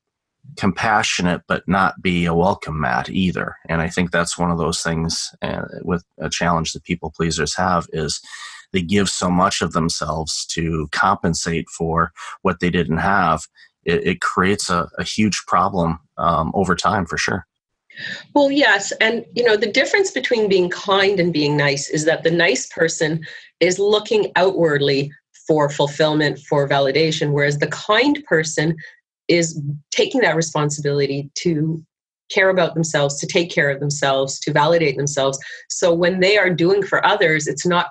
compassionate 0.57 1.41
but 1.47 1.67
not 1.67 2.01
be 2.01 2.25
a 2.25 2.33
welcome 2.33 2.79
mat 2.79 3.09
either. 3.09 3.55
And 3.67 3.81
i 3.81 3.89
think 3.89 4.11
that's 4.11 4.37
one 4.37 4.51
of 4.51 4.57
those 4.57 4.81
things 4.81 5.29
uh, 5.41 5.63
with 5.81 6.03
a 6.19 6.29
challenge 6.29 6.73
that 6.73 6.83
people 6.83 7.11
pleasers 7.15 7.55
have 7.55 7.87
is 7.91 8.21
they 8.75 8.81
give 8.81 9.09
so 9.09 9.29
much 9.31 9.61
of 9.61 9.71
themselves 9.71 10.45
to 10.47 10.87
compensate 10.91 11.69
for 11.69 12.11
what 12.41 12.59
they 12.59 12.69
didn't 12.69 12.97
have. 12.97 13.47
It, 13.85 14.05
it 14.05 14.21
creates 14.21 14.69
a, 14.69 14.89
a, 14.97 15.03
huge 15.03 15.43
problem 15.47 15.99
um, 16.17 16.51
over 16.53 16.75
time 16.75 17.05
for 17.05 17.17
sure. 17.17 17.45
Well 18.33 18.51
yes. 18.51 18.91
And 18.99 19.25
you 19.33 19.43
know 19.43 19.55
the 19.55 19.71
difference 19.71 20.11
between 20.11 20.49
being 20.49 20.69
kind 20.69 21.19
and 21.19 21.31
being 21.31 21.55
nice 21.55 21.89
is 21.89 22.03
that 22.05 22.23
the 22.23 22.31
nice 22.31 22.67
person 22.67 23.25
is 23.59 23.79
looking 23.79 24.31
outwardly 24.35 25.11
for 25.47 25.69
fulfillment 25.69 26.39
for 26.39 26.67
validation 26.67 27.31
whereas 27.31 27.59
the 27.59 27.67
kind 27.67 28.23
person 28.25 28.75
is 29.27 29.59
taking 29.91 30.21
that 30.21 30.35
responsibility 30.35 31.29
to 31.35 31.83
care 32.29 32.49
about 32.49 32.73
themselves, 32.73 33.19
to 33.19 33.27
take 33.27 33.51
care 33.51 33.69
of 33.69 33.79
themselves, 33.79 34.39
to 34.39 34.51
validate 34.51 34.97
themselves. 34.97 35.37
So 35.69 35.93
when 35.93 36.19
they 36.19 36.37
are 36.37 36.49
doing 36.49 36.83
for 36.83 37.05
others, 37.05 37.47
it's 37.47 37.65
not 37.65 37.87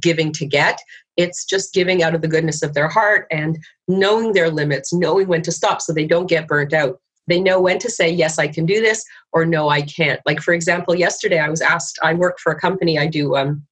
giving 0.00 0.32
to 0.32 0.46
get, 0.46 0.78
it's 1.16 1.44
just 1.44 1.74
giving 1.74 2.02
out 2.02 2.14
of 2.14 2.22
the 2.22 2.28
goodness 2.28 2.62
of 2.62 2.74
their 2.74 2.88
heart 2.88 3.26
and 3.30 3.58
knowing 3.86 4.32
their 4.32 4.50
limits, 4.50 4.92
knowing 4.92 5.28
when 5.28 5.42
to 5.42 5.52
stop 5.52 5.80
so 5.80 5.92
they 5.92 6.06
don't 6.06 6.28
get 6.28 6.48
burnt 6.48 6.72
out. 6.72 6.98
They 7.26 7.40
know 7.40 7.60
when 7.60 7.78
to 7.78 7.90
say, 7.90 8.10
yes, 8.10 8.38
I 8.38 8.48
can 8.48 8.66
do 8.66 8.80
this, 8.80 9.02
or 9.32 9.46
no, 9.46 9.68
I 9.68 9.82
can't. 9.82 10.20
Like, 10.26 10.40
for 10.40 10.52
example, 10.52 10.94
yesterday 10.94 11.38
I 11.38 11.48
was 11.48 11.62
asked, 11.62 11.98
I 12.02 12.12
work 12.14 12.38
for 12.38 12.52
a 12.52 12.60
company, 12.60 12.98
I 12.98 13.06
do 13.06 13.34
um, 13.36 13.62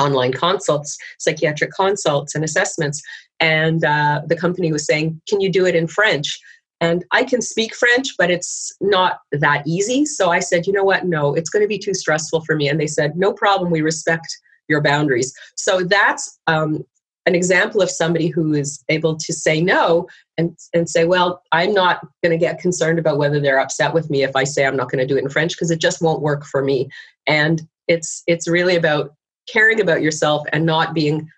online 0.00 0.32
consults, 0.32 0.98
psychiatric 1.18 1.70
consults, 1.72 2.34
and 2.34 2.42
assessments. 2.42 3.02
And 3.38 3.84
uh, 3.84 4.22
the 4.26 4.36
company 4.36 4.72
was 4.72 4.86
saying, 4.86 5.20
Can 5.28 5.40
you 5.40 5.50
do 5.50 5.66
it 5.66 5.76
in 5.76 5.86
French? 5.86 6.38
And 6.82 7.04
I 7.12 7.24
can 7.24 7.42
speak 7.42 7.74
French, 7.74 8.16
but 8.16 8.30
it's 8.30 8.72
not 8.80 9.18
that 9.32 9.66
easy. 9.66 10.06
So 10.06 10.30
I 10.30 10.40
said, 10.40 10.66
You 10.66 10.72
know 10.72 10.84
what? 10.84 11.06
No, 11.06 11.34
it's 11.34 11.50
going 11.50 11.62
to 11.62 11.68
be 11.68 11.78
too 11.78 11.94
stressful 11.94 12.44
for 12.44 12.56
me. 12.56 12.68
And 12.68 12.80
they 12.80 12.86
said, 12.86 13.16
No 13.16 13.32
problem. 13.32 13.70
We 13.70 13.82
respect 13.82 14.26
your 14.68 14.80
boundaries. 14.80 15.32
So 15.56 15.82
that's 15.82 16.38
um, 16.46 16.84
an 17.26 17.34
example 17.34 17.82
of 17.82 17.90
somebody 17.90 18.28
who 18.28 18.54
is 18.54 18.82
able 18.88 19.16
to 19.16 19.32
say 19.32 19.60
no 19.60 20.08
and, 20.38 20.56
and 20.72 20.88
say, 20.88 21.04
Well, 21.04 21.42
I'm 21.52 21.74
not 21.74 22.06
going 22.22 22.32
to 22.32 22.38
get 22.38 22.60
concerned 22.60 22.98
about 22.98 23.18
whether 23.18 23.40
they're 23.40 23.60
upset 23.60 23.92
with 23.92 24.08
me 24.10 24.22
if 24.22 24.34
I 24.34 24.44
say 24.44 24.64
I'm 24.64 24.76
not 24.76 24.90
going 24.90 25.06
to 25.06 25.06
do 25.06 25.18
it 25.18 25.24
in 25.24 25.30
French 25.30 25.52
because 25.52 25.70
it 25.70 25.80
just 25.80 26.02
won't 26.02 26.22
work 26.22 26.44
for 26.44 26.62
me. 26.62 26.88
And 27.26 27.62
it's 27.88 28.22
it's 28.26 28.48
really 28.48 28.76
about 28.76 29.14
caring 29.48 29.80
about 29.80 30.02
yourself 30.02 30.46
and 30.52 30.66
not 30.66 30.94
being 30.94 31.28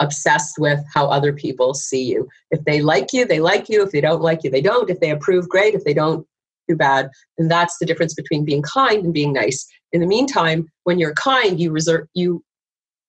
obsessed 0.00 0.58
with 0.58 0.80
how 0.94 1.06
other 1.06 1.32
people 1.32 1.74
see 1.74 2.04
you. 2.04 2.28
If 2.50 2.64
they 2.64 2.80
like 2.80 3.12
you, 3.12 3.24
they 3.26 3.40
like 3.40 3.68
you. 3.68 3.82
If 3.82 3.90
they 3.90 4.00
don't 4.00 4.22
like 4.22 4.44
you, 4.44 4.50
they 4.50 4.60
don't. 4.60 4.90
If 4.90 5.00
they 5.00 5.10
approve, 5.10 5.48
great. 5.48 5.74
If 5.74 5.84
they 5.84 5.94
don't, 5.94 6.26
too 6.68 6.76
bad. 6.76 7.10
And 7.38 7.50
that's 7.50 7.78
the 7.78 7.86
difference 7.86 8.14
between 8.14 8.44
being 8.44 8.62
kind 8.62 9.04
and 9.04 9.14
being 9.14 9.32
nice. 9.32 9.66
In 9.92 10.00
the 10.00 10.06
meantime, 10.06 10.68
when 10.84 10.98
you're 10.98 11.14
kind, 11.14 11.58
you 11.58 11.72
reserve 11.72 12.06
you 12.14 12.44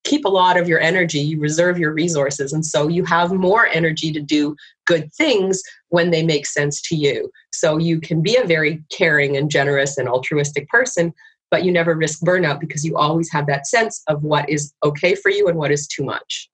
keep 0.06 0.24
a 0.24 0.30
lot 0.30 0.58
of 0.58 0.68
your 0.68 0.80
energy, 0.80 1.20
you 1.20 1.40
reserve 1.40 1.78
your 1.78 1.94
resources, 1.94 2.54
and 2.54 2.66
so 2.66 2.88
you 2.88 3.04
have 3.04 3.34
more 3.34 3.68
energy 3.68 4.12
to 4.14 4.22
do 4.22 4.56
good 4.86 5.12
things 5.14 5.62
when 5.90 6.10
they 6.10 6.24
make 6.24 6.46
sense 6.46 6.82
to 6.82 6.96
you. 6.96 7.30
So 7.52 7.78
you 7.78 8.00
can 8.00 8.22
be 8.22 8.38
a 8.38 8.46
very 8.46 8.82
caring 8.92 9.36
and 9.36 9.52
generous 9.52 9.98
and 9.98 10.08
altruistic 10.08 10.70
person, 10.70 11.14
but 11.52 11.64
you 11.64 11.72
never 11.72 11.96
risk 11.96 12.22
burnout 12.22 12.60
because 12.60 12.86
you 12.86 12.98
always 12.98 13.32
have 13.32 13.48
that 13.48 13.68
sense 13.68 14.04
of 14.08 14.24
what 14.24 14.50
is 14.50 14.74
okay 14.84 15.16
for 15.16 15.30
you 15.30 15.48
and 15.48 15.58
what 15.58 15.72
is 15.72 15.88
too 15.88 16.04
much. 16.04 16.50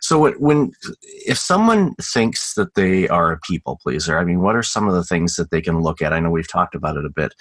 So 0.00 0.30
when 0.38 0.72
if 1.02 1.38
someone 1.38 1.94
thinks 1.96 2.54
that 2.54 2.74
they 2.74 3.08
are 3.08 3.32
a 3.32 3.40
people 3.40 3.78
pleaser, 3.82 4.18
I 4.18 4.24
mean, 4.24 4.40
what 4.40 4.54
are 4.54 4.62
some 4.62 4.86
of 4.86 4.94
the 4.94 5.04
things 5.04 5.36
that 5.36 5.50
they 5.50 5.60
can 5.60 5.80
look 5.80 6.00
at? 6.00 6.12
I 6.12 6.20
know 6.20 6.30
we've 6.30 6.50
talked 6.50 6.74
about 6.74 6.96
it 6.96 7.04
a 7.04 7.10
bit, 7.10 7.34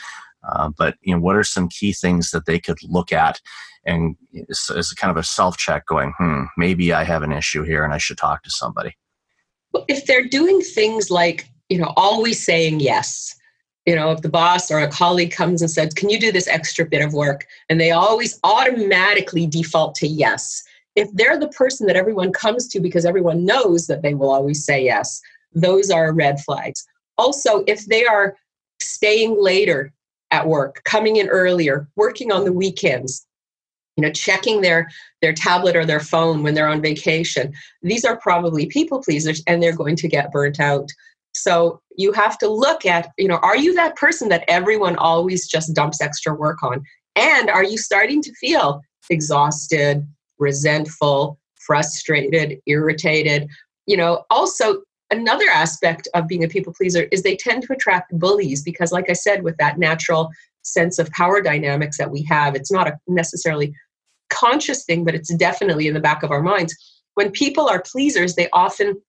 uh, 0.47 0.69
but 0.75 0.95
you 1.01 1.13
know, 1.13 1.21
what 1.21 1.35
are 1.35 1.43
some 1.43 1.69
key 1.69 1.93
things 1.93 2.31
that 2.31 2.45
they 2.45 2.59
could 2.59 2.77
look 2.83 3.11
at 3.11 3.39
and 3.85 4.15
as 4.75 4.91
kind 4.91 5.11
of 5.11 5.17
a 5.17 5.23
self 5.23 5.57
check, 5.57 5.85
going, 5.85 6.13
hmm, 6.17 6.43
maybe 6.57 6.93
I 6.93 7.03
have 7.03 7.23
an 7.23 7.31
issue 7.31 7.63
here 7.63 7.83
and 7.83 7.93
I 7.93 7.97
should 7.97 8.17
talk 8.17 8.43
to 8.43 8.49
somebody. 8.49 8.95
Well, 9.71 9.85
if 9.87 10.05
they're 10.05 10.27
doing 10.27 10.61
things 10.61 11.09
like 11.11 11.49
you 11.69 11.77
know 11.77 11.93
always 11.95 12.43
saying 12.43 12.79
yes, 12.79 13.35
you 13.87 13.95
know, 13.95 14.11
if 14.11 14.21
the 14.21 14.29
boss 14.29 14.69
or 14.69 14.79
a 14.79 14.87
colleague 14.89 15.31
comes 15.31 15.61
and 15.61 15.71
says, 15.71 15.93
Can 15.93 16.09
you 16.09 16.19
do 16.19 16.31
this 16.31 16.47
extra 16.47 16.85
bit 16.85 17.01
of 17.01 17.13
work? 17.13 17.47
And 17.69 17.79
they 17.79 17.91
always 17.91 18.37
automatically 18.43 19.47
default 19.47 19.95
to 19.95 20.07
yes. 20.07 20.61
If 20.95 21.09
they're 21.13 21.39
the 21.39 21.47
person 21.47 21.87
that 21.87 21.95
everyone 21.95 22.33
comes 22.33 22.67
to 22.69 22.81
because 22.81 23.05
everyone 23.05 23.45
knows 23.45 23.87
that 23.87 24.01
they 24.01 24.13
will 24.13 24.31
always 24.31 24.63
say 24.65 24.83
yes, 24.83 25.21
those 25.53 25.89
are 25.89 26.11
red 26.11 26.41
flags. 26.41 26.85
Also, 27.17 27.63
if 27.65 27.85
they 27.85 28.05
are 28.05 28.35
staying 28.81 29.41
later 29.41 29.93
at 30.31 30.47
work, 30.47 30.81
coming 30.83 31.15
in 31.15 31.29
earlier, 31.29 31.87
working 31.95 32.31
on 32.31 32.43
the 32.43 32.51
weekends, 32.51 33.25
you 33.95 34.01
know, 34.03 34.11
checking 34.11 34.61
their 34.61 34.89
their 35.21 35.33
tablet 35.33 35.77
or 35.77 35.85
their 35.85 36.01
phone 36.01 36.43
when 36.43 36.55
they're 36.55 36.67
on 36.67 36.81
vacation, 36.81 37.53
these 37.81 38.03
are 38.03 38.17
probably 38.17 38.65
people 38.65 39.01
pleasers 39.01 39.41
and 39.47 39.63
they're 39.63 39.75
going 39.75 39.95
to 39.95 40.09
get 40.09 40.31
burnt 40.33 40.59
out. 40.59 40.91
So 41.41 41.81
you 41.97 42.11
have 42.13 42.37
to 42.39 42.49
look 42.49 42.85
at, 42.85 43.11
you 43.17 43.27
know, 43.27 43.37
are 43.37 43.57
you 43.57 43.73
that 43.75 43.95
person 43.95 44.29
that 44.29 44.43
everyone 44.47 44.95
always 44.97 45.47
just 45.47 45.73
dumps 45.73 46.01
extra 46.01 46.33
work 46.33 46.63
on? 46.63 46.83
And 47.15 47.49
are 47.49 47.63
you 47.63 47.77
starting 47.77 48.21
to 48.23 48.33
feel 48.35 48.81
exhausted, 49.09 50.07
resentful, 50.39 51.39
frustrated, 51.59 52.59
irritated? 52.65 53.49
You 53.85 53.97
know, 53.97 54.25
also 54.29 54.81
another 55.09 55.47
aspect 55.49 56.07
of 56.13 56.27
being 56.27 56.43
a 56.43 56.47
people 56.47 56.73
pleaser 56.73 57.07
is 57.11 57.23
they 57.23 57.35
tend 57.35 57.63
to 57.63 57.73
attract 57.73 58.17
bullies 58.19 58.61
because 58.61 58.91
like 58.91 59.09
I 59.09 59.13
said 59.13 59.43
with 59.43 59.57
that 59.57 59.79
natural 59.79 60.29
sense 60.63 60.99
of 60.99 61.09
power 61.11 61.41
dynamics 61.41 61.97
that 61.97 62.11
we 62.11 62.23
have, 62.23 62.55
it's 62.55 62.71
not 62.71 62.87
a 62.87 62.99
necessarily 63.07 63.73
conscious 64.29 64.83
thing, 64.83 65.05
but 65.05 65.15
it's 65.15 65.33
definitely 65.35 65.87
in 65.87 65.93
the 65.93 65.99
back 65.99 66.23
of 66.23 66.31
our 66.31 66.41
minds. 66.41 66.75
When 67.13 67.31
people 67.31 67.67
are 67.67 67.81
pleasers, 67.81 68.35
they 68.35 68.49
often 68.51 69.01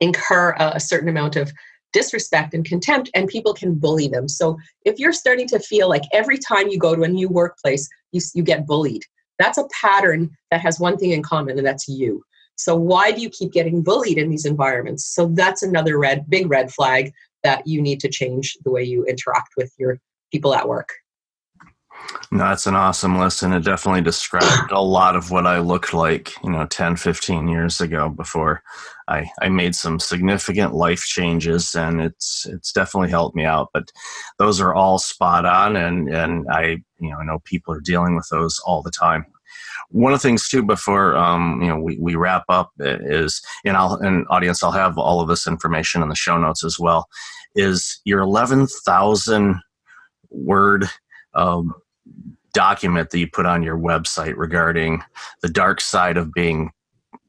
incur 0.00 0.50
a, 0.58 0.72
a 0.74 0.80
certain 0.80 1.08
amount 1.08 1.36
of 1.36 1.52
disrespect 1.92 2.54
and 2.54 2.64
contempt 2.64 3.08
and 3.14 3.28
people 3.28 3.54
can 3.54 3.74
bully 3.74 4.08
them. 4.08 4.28
So 4.28 4.58
if 4.84 4.98
you're 4.98 5.12
starting 5.12 5.46
to 5.48 5.60
feel 5.60 5.88
like 5.88 6.02
every 6.12 6.38
time 6.38 6.68
you 6.68 6.78
go 6.78 6.96
to 6.96 7.02
a 7.02 7.08
new 7.08 7.28
workplace 7.28 7.88
you, 8.12 8.20
you 8.34 8.42
get 8.42 8.66
bullied 8.66 9.04
that's 9.38 9.58
a 9.58 9.68
pattern 9.80 10.30
that 10.50 10.60
has 10.60 10.80
one 10.80 10.96
thing 10.96 11.10
in 11.10 11.22
common 11.22 11.58
and 11.58 11.66
that's 11.66 11.88
you. 11.88 12.22
So 12.56 12.76
why 12.76 13.10
do 13.10 13.20
you 13.20 13.30
keep 13.30 13.52
getting 13.52 13.82
bullied 13.82 14.18
in 14.18 14.30
these 14.30 14.44
environments? 14.44 15.06
So 15.06 15.26
that's 15.26 15.62
another 15.62 15.98
red 15.98 16.28
big 16.28 16.48
red 16.48 16.72
flag 16.72 17.12
that 17.42 17.66
you 17.66 17.82
need 17.82 18.00
to 18.00 18.08
change 18.08 18.56
the 18.64 18.70
way 18.70 18.82
you 18.82 19.04
interact 19.04 19.50
with 19.56 19.72
your 19.76 19.98
people 20.30 20.54
at 20.54 20.68
work 20.68 20.88
no, 22.30 22.44
that's 22.44 22.66
an 22.66 22.74
awesome 22.74 23.18
list, 23.18 23.42
and 23.42 23.54
it 23.54 23.64
definitely 23.64 24.02
described 24.02 24.72
a 24.72 24.80
lot 24.80 25.14
of 25.14 25.30
what 25.30 25.46
I 25.46 25.60
looked 25.60 25.94
like, 25.94 26.32
you 26.42 26.50
know, 26.50 26.66
10, 26.66 26.96
15 26.96 27.48
years 27.48 27.80
ago 27.80 28.08
before 28.08 28.62
I, 29.08 29.30
I 29.40 29.48
made 29.48 29.74
some 29.74 30.00
significant 30.00 30.74
life 30.74 31.02
changes, 31.02 31.74
and 31.74 32.00
it's 32.00 32.46
it's 32.46 32.72
definitely 32.72 33.10
helped 33.10 33.36
me 33.36 33.44
out. 33.44 33.68
But 33.72 33.92
those 34.38 34.60
are 34.60 34.74
all 34.74 34.98
spot 34.98 35.44
on, 35.44 35.76
and 35.76 36.08
and 36.08 36.46
I 36.50 36.82
you 36.98 37.10
know 37.10 37.18
I 37.18 37.24
know 37.24 37.40
people 37.44 37.74
are 37.74 37.80
dealing 37.80 38.16
with 38.16 38.28
those 38.30 38.60
all 38.64 38.82
the 38.82 38.90
time. 38.90 39.26
One 39.90 40.12
of 40.12 40.20
the 40.20 40.26
things 40.26 40.48
too, 40.48 40.62
before 40.62 41.16
um, 41.16 41.60
you 41.60 41.68
know 41.68 41.78
we, 41.78 41.98
we 41.98 42.14
wrap 42.14 42.44
up, 42.48 42.72
is 42.80 43.42
and 43.64 43.76
I'll 43.76 43.94
and 43.94 44.26
audience, 44.30 44.62
I'll 44.62 44.72
have 44.72 44.96
all 44.98 45.20
of 45.20 45.28
this 45.28 45.46
information 45.46 46.02
in 46.02 46.08
the 46.08 46.14
show 46.14 46.38
notes 46.38 46.64
as 46.64 46.78
well. 46.78 47.06
Is 47.54 48.00
your 48.04 48.20
eleven 48.20 48.66
thousand 48.66 49.60
word 50.30 50.86
um, 51.34 51.74
document 52.52 53.10
that 53.10 53.18
you 53.18 53.28
put 53.28 53.46
on 53.46 53.62
your 53.62 53.76
website 53.76 54.34
regarding 54.36 55.02
the 55.42 55.48
dark 55.48 55.80
side 55.80 56.16
of 56.16 56.32
being 56.32 56.70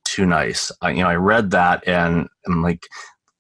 too 0.06 0.26
nice. 0.26 0.72
I, 0.82 0.92
you 0.92 1.04
know, 1.04 1.10
I 1.10 1.16
read 1.16 1.52
that 1.52 1.86
and 1.88 2.30
I'm 2.48 2.62
like, 2.62 2.88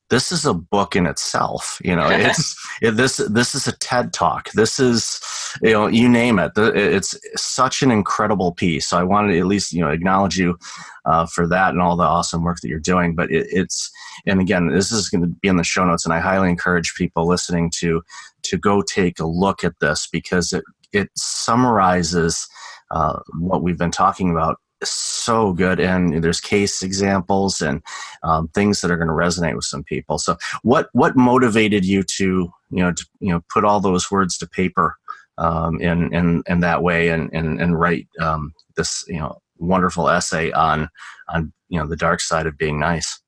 this 0.09 0.31
is 0.31 0.45
a 0.45 0.53
book 0.53 0.95
in 0.95 1.07
itself. 1.07 1.79
You 1.83 1.95
know, 1.95 2.07
it's 2.11 2.55
it, 2.81 2.91
this 2.91 3.17
this 3.17 3.55
is 3.55 3.67
a 3.67 3.77
TED 3.77 4.13
talk. 4.13 4.51
This 4.51 4.79
is 4.79 5.21
you 5.61 5.71
know, 5.71 5.87
you 5.87 6.09
name 6.09 6.37
it. 6.39 6.51
It's 6.57 7.17
such 7.35 7.81
an 7.81 7.91
incredible 7.91 8.51
piece. 8.51 8.87
So 8.87 8.97
I 8.97 9.03
wanted 9.03 9.33
to 9.33 9.39
at 9.39 9.45
least 9.45 9.73
you 9.73 9.81
know 9.81 9.89
acknowledge 9.89 10.37
you 10.37 10.57
uh, 11.05 11.25
for 11.25 11.47
that 11.47 11.69
and 11.71 11.81
all 11.81 11.95
the 11.95 12.03
awesome 12.03 12.43
work 12.43 12.59
that 12.61 12.67
you're 12.67 12.79
doing. 12.79 13.15
But 13.15 13.31
it, 13.31 13.47
it's 13.49 13.91
and 14.25 14.39
again, 14.41 14.67
this 14.67 14.91
is 14.91 15.09
going 15.09 15.21
to 15.21 15.27
be 15.27 15.47
in 15.47 15.57
the 15.57 15.63
show 15.63 15.85
notes, 15.85 16.05
and 16.05 16.13
I 16.13 16.19
highly 16.19 16.49
encourage 16.49 16.95
people 16.95 17.27
listening 17.27 17.71
to 17.77 18.03
to 18.43 18.57
go 18.57 18.81
take 18.81 19.19
a 19.19 19.25
look 19.25 19.63
at 19.63 19.79
this 19.79 20.07
because 20.11 20.53
it 20.53 20.63
it 20.95 21.09
summarizes 21.15 22.47
uh, 22.91 23.19
what 23.39 23.61
we've 23.61 23.77
been 23.77 23.91
talking 23.91 24.31
about 24.31 24.57
so 24.83 25.53
good 25.53 25.79
and 25.79 26.23
there's 26.23 26.41
case 26.41 26.81
examples 26.81 27.61
and 27.61 27.81
um, 28.23 28.47
things 28.49 28.81
that 28.81 28.91
are 28.91 28.97
going 28.97 29.07
to 29.07 29.13
resonate 29.13 29.55
with 29.55 29.65
some 29.65 29.83
people. 29.83 30.17
So 30.17 30.37
what 30.63 30.89
what 30.93 31.15
motivated 31.15 31.85
you 31.85 32.03
to 32.03 32.51
you 32.71 32.83
know 32.83 32.91
to 32.91 33.05
you 33.19 33.29
know 33.29 33.41
put 33.49 33.63
all 33.63 33.79
those 33.79 34.11
words 34.11 34.37
to 34.39 34.47
paper 34.47 34.95
um, 35.37 35.79
in, 35.81 36.13
in 36.13 36.43
in 36.47 36.59
that 36.61 36.83
way 36.83 37.09
and 37.09 37.29
and, 37.33 37.59
and 37.61 37.79
write 37.79 38.07
um, 38.19 38.53
this 38.75 39.03
you 39.07 39.17
know 39.17 39.39
wonderful 39.57 40.09
essay 40.09 40.51
on 40.51 40.89
on 41.29 41.51
you 41.69 41.79
know 41.79 41.87
the 41.87 41.95
dark 41.95 42.19
side 42.19 42.45
of 42.45 42.57
being 42.57 42.79
nice? 42.79 43.19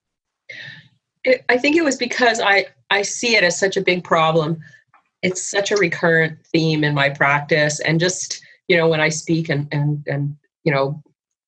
It, 1.24 1.44
i 1.50 1.58
think 1.58 1.76
it 1.76 1.84
was 1.84 1.98
because 1.98 2.40
i 2.40 2.66
i 2.90 3.02
see 3.02 3.36
it 3.36 3.44
as 3.44 3.60
such 3.60 3.76
a 3.76 3.82
big 3.82 4.04
problem 4.04 4.62
it's 5.28 5.50
such 5.50 5.72
a 5.72 5.78
recurrent 5.78 6.38
theme 6.48 6.84
in 6.84 6.94
my 6.94 7.10
practice 7.10 7.80
and 7.82 8.00
just 8.00 8.42
you 8.68 8.78
know 8.78 8.88
when 8.88 9.02
i 9.02 9.10
speak 9.10 9.50
and 9.50 9.68
and 9.72 10.04
and 10.08 10.36
you 10.64 10.72
know 10.72 11.02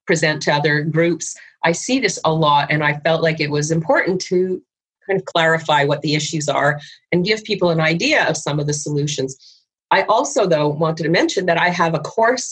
present 0.09 0.41
to 0.41 0.51
other 0.51 0.81
groups, 0.81 1.35
I 1.63 1.71
see 1.71 1.99
this 1.99 2.17
a 2.25 2.33
lot, 2.33 2.71
and 2.71 2.83
I 2.83 2.95
felt 3.01 3.21
like 3.21 3.39
it 3.39 3.51
was 3.51 3.69
important 3.69 4.19
to 4.21 4.59
kind 5.05 5.19
of 5.19 5.25
clarify 5.25 5.83
what 5.83 6.01
the 6.01 6.15
issues 6.15 6.49
are 6.49 6.79
and 7.11 7.23
give 7.23 7.43
people 7.43 7.69
an 7.69 7.79
idea 7.79 8.27
of 8.27 8.35
some 8.35 8.59
of 8.59 8.65
the 8.65 8.73
solutions. 8.73 9.37
I 9.91 10.01
also, 10.03 10.47
though, 10.47 10.67
wanted 10.67 11.03
to 11.03 11.09
mention 11.09 11.45
that 11.45 11.59
I 11.59 11.69
have 11.69 11.93
a 11.93 11.99
course 11.99 12.51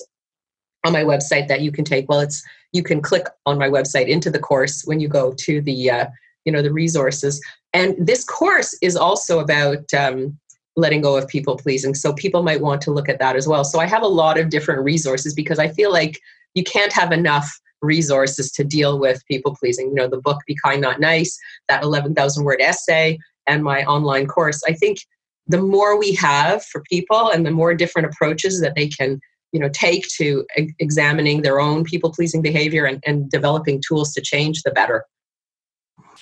on 0.85 0.93
my 0.93 1.03
website 1.03 1.47
that 1.47 1.61
you 1.61 1.71
can 1.71 1.83
take. 1.83 2.07
Well, 2.07 2.19
it's 2.19 2.43
you 2.73 2.83
can 2.83 3.01
click 3.01 3.25
on 3.47 3.57
my 3.57 3.69
website 3.69 4.07
into 4.07 4.29
the 4.29 4.45
course 4.51 4.83
when 4.85 4.99
you 4.99 5.07
go 5.07 5.33
to 5.45 5.59
the 5.61 5.89
uh, 5.89 6.05
you 6.45 6.51
know 6.51 6.61
the 6.61 6.71
resources, 6.71 7.43
and 7.73 7.95
this 7.97 8.23
course 8.23 8.77
is 8.83 8.95
also 8.95 9.39
about 9.39 9.91
um, 9.95 10.37
letting 10.77 11.01
go 11.01 11.17
of 11.17 11.27
people 11.27 11.57
pleasing. 11.57 11.93
So 11.95 12.13
people 12.13 12.43
might 12.43 12.61
want 12.61 12.81
to 12.83 12.91
look 12.91 13.09
at 13.09 13.19
that 13.19 13.35
as 13.35 13.47
well. 13.47 13.65
So 13.65 13.79
I 13.79 13.87
have 13.87 14.03
a 14.03 14.07
lot 14.07 14.39
of 14.39 14.49
different 14.49 14.83
resources 14.83 15.33
because 15.33 15.59
I 15.59 15.67
feel 15.69 15.91
like 15.91 16.19
you 16.53 16.63
can't 16.63 16.93
have 16.93 17.11
enough 17.11 17.59
resources 17.81 18.51
to 18.51 18.63
deal 18.63 18.99
with 18.99 19.25
people 19.27 19.55
pleasing. 19.55 19.89
You 19.89 19.95
know, 19.95 20.07
the 20.07 20.21
book 20.21 20.39
Be 20.47 20.55
Kind 20.63 20.81
Not 20.81 20.99
Nice, 20.99 21.37
that 21.67 21.83
11,000 21.83 22.43
word 22.43 22.61
essay, 22.61 23.17
and 23.47 23.63
my 23.63 23.83
online 23.85 24.27
course. 24.27 24.61
I 24.67 24.73
think 24.73 24.99
the 25.47 25.61
more 25.61 25.97
we 25.97 26.13
have 26.15 26.63
for 26.63 26.83
people 26.89 27.29
and 27.29 27.45
the 27.45 27.51
more 27.51 27.73
different 27.73 28.07
approaches 28.07 28.61
that 28.61 28.75
they 28.75 28.87
can 28.87 29.19
you 29.53 29.59
know 29.59 29.69
take 29.69 30.05
to 30.17 30.45
examining 30.79 31.41
their 31.41 31.59
own 31.59 31.83
people 31.83 32.11
pleasing 32.11 32.41
behavior 32.41 32.85
and, 32.85 33.01
and 33.05 33.31
developing 33.31 33.81
tools 33.87 34.13
to 34.13 34.21
change 34.21 34.61
the 34.63 34.71
better 34.71 35.05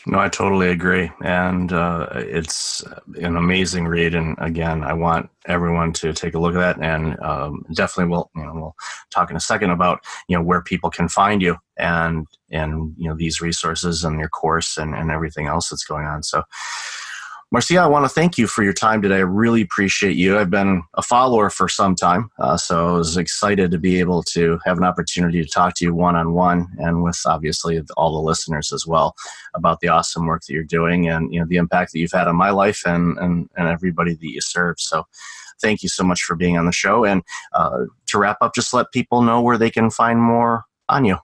no, 0.08 0.20
I 0.20 0.30
totally 0.30 0.70
agree, 0.70 1.12
and 1.24 1.74
uh, 1.74 2.08
it's 2.14 2.84
an 3.16 3.36
amazing 3.36 3.88
read. 3.88 4.14
And 4.14 4.36
again, 4.40 4.84
I 4.84 4.94
want 4.94 5.32
everyone 5.48 5.94
to 5.94 6.14
take 6.14 6.36
a 6.36 6.40
look 6.40 6.54
at 6.54 6.78
that, 6.78 6.86
and 6.86 7.20
um, 7.22 7.66
definitely 7.74 8.12
we'll 8.12 8.30
you 8.36 8.44
know 8.44 8.54
we'll 8.54 8.76
talk 9.10 9.32
in 9.32 9.36
a 9.36 9.40
second 9.40 9.72
about 9.72 10.04
you 10.28 10.38
know 10.38 10.44
where 10.44 10.62
people 10.62 10.92
can 10.92 11.10
find 11.10 11.42
you 11.42 11.58
and 11.78 12.28
and 12.52 12.94
you 12.98 13.10
know 13.10 13.16
these 13.16 13.42
resources 13.42 14.04
and 14.04 14.20
your 14.20 14.30
course 14.30 14.78
and 14.78 14.94
and 14.94 15.10
everything 15.10 15.48
else 15.48 15.70
that's 15.70 15.86
going 15.86 16.06
on. 16.06 16.22
So 16.22 16.44
Marcia, 17.56 17.78
I 17.78 17.88
want 17.88 18.04
to 18.04 18.10
thank 18.10 18.38
you 18.38 18.48
for 18.48 18.64
your 18.64 18.74
time 18.74 19.02
today. 19.02 19.16
I 19.16 19.20
really 19.20 19.62
appreciate 19.62 20.18
you. 20.18 20.38
I've 20.38 20.50
been 20.50 20.84
a 20.96 21.02
follower 21.02 21.50
for 21.50 21.70
some 21.70 21.96
time, 21.96 22.30
uh, 22.38 22.58
so 22.58 22.90
I 22.90 22.92
was 22.98 23.16
excited 23.16 23.72
to 23.72 23.78
be 23.78 24.02
able 24.02 24.24
to 24.24 24.60
have 24.66 24.78
an 24.78 24.84
opportunity 24.84 25.42
to 25.42 25.48
talk 25.48 25.74
to 25.76 25.86
you 25.86 25.96
one 25.96 26.18
on 26.18 26.34
one, 26.34 26.68
and 26.80 27.02
with 27.02 27.18
obviously 27.26 27.82
all 27.96 28.12
the 28.12 28.20
listeners 28.20 28.74
as 28.74 28.86
well 28.86 29.16
about 29.56 29.80
the 29.80 29.88
awesome 29.88 30.26
work 30.26 30.42
that 30.46 30.54
you're 30.54 30.66
doing 30.66 31.08
and 31.08 31.34
you 31.34 31.40
know 31.40 31.46
the 31.48 31.56
impact 31.56 31.94
that 31.94 32.00
you've 32.00 32.12
had 32.12 32.28
on 32.28 32.36
my 32.36 32.50
life 32.50 32.82
and 32.86 33.18
and, 33.20 33.50
and 33.56 33.70
everybody 33.70 34.16
that 34.16 34.28
you 34.28 34.42
serve. 34.42 34.76
So, 34.78 35.06
thank 35.62 35.82
you 35.82 35.88
so 35.88 36.04
much 36.04 36.24
for 36.24 36.36
being 36.36 36.58
on 36.58 36.66
the 36.66 36.74
show. 36.74 37.06
And 37.06 37.24
uh, 37.54 37.86
to 38.08 38.18
wrap 38.18 38.40
up, 38.42 38.54
just 38.54 38.74
let 38.74 38.92
people 38.92 39.22
know 39.22 39.40
where 39.40 39.58
they 39.58 39.70
can 39.70 39.90
find 39.90 40.22
more 40.22 40.66
on 40.90 41.06
you. 41.06 41.20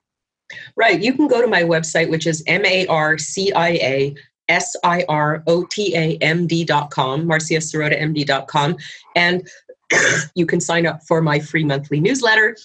Right. 0.77 1.01
You 1.01 1.13
can 1.13 1.27
go 1.27 1.41
to 1.41 1.47
my 1.47 1.63
website, 1.63 2.09
which 2.09 2.25
is 2.25 2.41
M 2.47 2.65
A 2.65 2.87
R 2.87 3.17
C 3.17 3.51
I 3.51 3.69
A 3.69 4.15
S 4.51 4.75
I 4.83 5.05
R 5.07 5.43
O 5.47 5.63
T 5.63 5.95
A 5.95 6.17
M 6.17 6.45
D.com, 6.45 7.25
marciasirota.md.com. 7.25 8.77
And 9.15 9.47
you 10.35 10.45
can 10.45 10.59
sign 10.59 10.85
up 10.85 11.01
for 11.07 11.21
my 11.21 11.39
free 11.39 11.63
monthly 11.63 12.01
newsletter. 12.01 12.57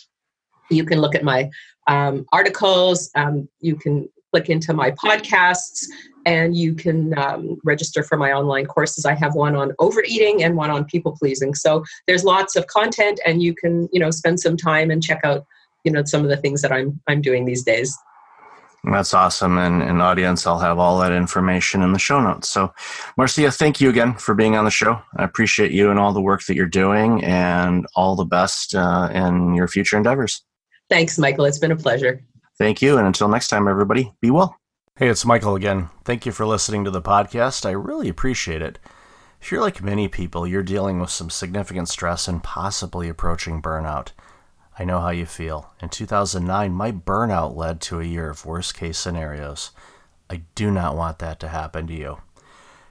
You 0.69 0.85
can 0.85 1.01
look 1.01 1.15
at 1.15 1.23
my 1.23 1.49
um, 1.87 2.27
articles. 2.33 3.11
Um, 3.15 3.49
you 3.61 3.77
can 3.77 4.09
click 4.33 4.51
into 4.51 4.75
my 4.75 4.91
podcasts 4.91 5.85
and 6.27 6.57
you 6.57 6.75
can 6.75 7.17
um, 7.17 7.57
register 7.63 8.03
for 8.03 8.19
my 8.19 8.33
online 8.33 8.67
courses. 8.67 9.05
I 9.05 9.15
have 9.15 9.37
one 9.37 9.55
on 9.55 9.73
overeating 9.79 10.43
and 10.43 10.57
one 10.57 10.71
on 10.71 10.85
people 10.85 11.13
pleasing. 11.17 11.55
So 11.55 11.85
there's 12.09 12.25
lots 12.25 12.57
of 12.57 12.67
content 12.67 13.21
and 13.25 13.41
you 13.43 13.55
can, 13.55 13.89
you 13.93 14.01
know, 14.01 14.11
spend 14.11 14.41
some 14.41 14.57
time 14.57 14.91
and 14.91 15.01
check 15.01 15.21
out, 15.23 15.47
you 15.85 15.93
know, 15.93 16.03
some 16.05 16.25
of 16.25 16.29
the 16.29 16.37
things 16.37 16.63
that 16.63 16.73
I'm, 16.73 17.01
I'm 17.07 17.23
doing 17.23 17.45
these 17.45 17.63
days. 17.63 17.97
That's 18.91 19.15
awesome. 19.15 19.59
And, 19.59 19.83
and 19.83 20.01
audience, 20.01 20.47
I'll 20.47 20.61
have 20.61 20.79
all 20.79 21.01
that 21.01 21.11
information 21.11 21.83
in 21.83 21.93
the 21.93 21.99
show 21.99 22.21
notes. 22.21 22.49
So, 22.49 22.73
Marcia, 23.17 23.51
thank 23.51 23.81
you 23.81 23.91
again 23.91 24.15
for 24.15 24.33
being 24.33 24.55
on 24.55 24.65
the 24.65 24.71
show. 24.71 25.03
I 25.17 25.25
appreciate 25.25 25.73
you 25.73 25.91
and 25.91 25.99
all 25.99 26.13
the 26.13 26.21
work 26.21 26.45
that 26.47 26.55
you're 26.55 26.67
doing 26.67 27.25
and 27.25 27.85
all 27.97 28.15
the 28.15 28.25
best 28.25 28.77
uh, 28.77 29.11
in 29.13 29.55
your 29.55 29.67
future 29.67 29.97
endeavors. 29.97 30.43
Thanks, 30.89 31.19
Michael. 31.19 31.47
It's 31.47 31.59
been 31.59 31.73
a 31.73 31.77
pleasure. 31.77 32.23
Thank 32.59 32.81
you. 32.81 32.97
And 32.97 33.07
until 33.07 33.29
next 33.29 33.49
time, 33.49 33.67
everybody, 33.67 34.13
be 34.21 34.31
well. 34.31 34.57
Hey, 34.95 35.09
it's 35.09 35.27
Michael 35.27 35.57
again. 35.57 35.91
Thank 36.05 36.25
you 36.25 36.31
for 36.31 36.47
listening 36.47 36.85
to 36.85 36.91
the 36.91 37.03
podcast. 37.03 37.67
I 37.67 37.73
really 37.73 38.09
appreciate 38.09 38.63
it. 38.63 38.79
If 39.41 39.51
you're 39.51 39.61
like 39.61 39.83
many 39.83 40.07
people, 40.09 40.47
you're 40.47 40.63
dealing 40.63 41.01
with 41.01 41.11
some 41.11 41.29
significant 41.29 41.89
stress 41.89 42.29
and 42.29 42.43
possibly 42.43 43.09
approaching 43.09 43.61
burnout. 43.61 44.13
I 44.79 44.85
know 44.85 45.01
how 45.01 45.11
you 45.11 45.27
feel. 45.27 45.73
In 45.81 45.89
2009, 45.89 46.73
my 46.73 46.93
burnout 46.93 47.57
led 47.57 47.81
to 47.83 48.01
a 48.01 48.05
year 48.05 48.29
of 48.29 48.45
worst 48.45 48.77
case 48.77 48.99
scenarios. 48.99 49.71
I 50.29 50.43
do 50.55 50.71
not 50.71 50.97
want 50.97 51.19
that 51.21 51.41
to 51.41 51.49
happen 51.49 51.87
to 51.87 51.95
you. 51.95 52.19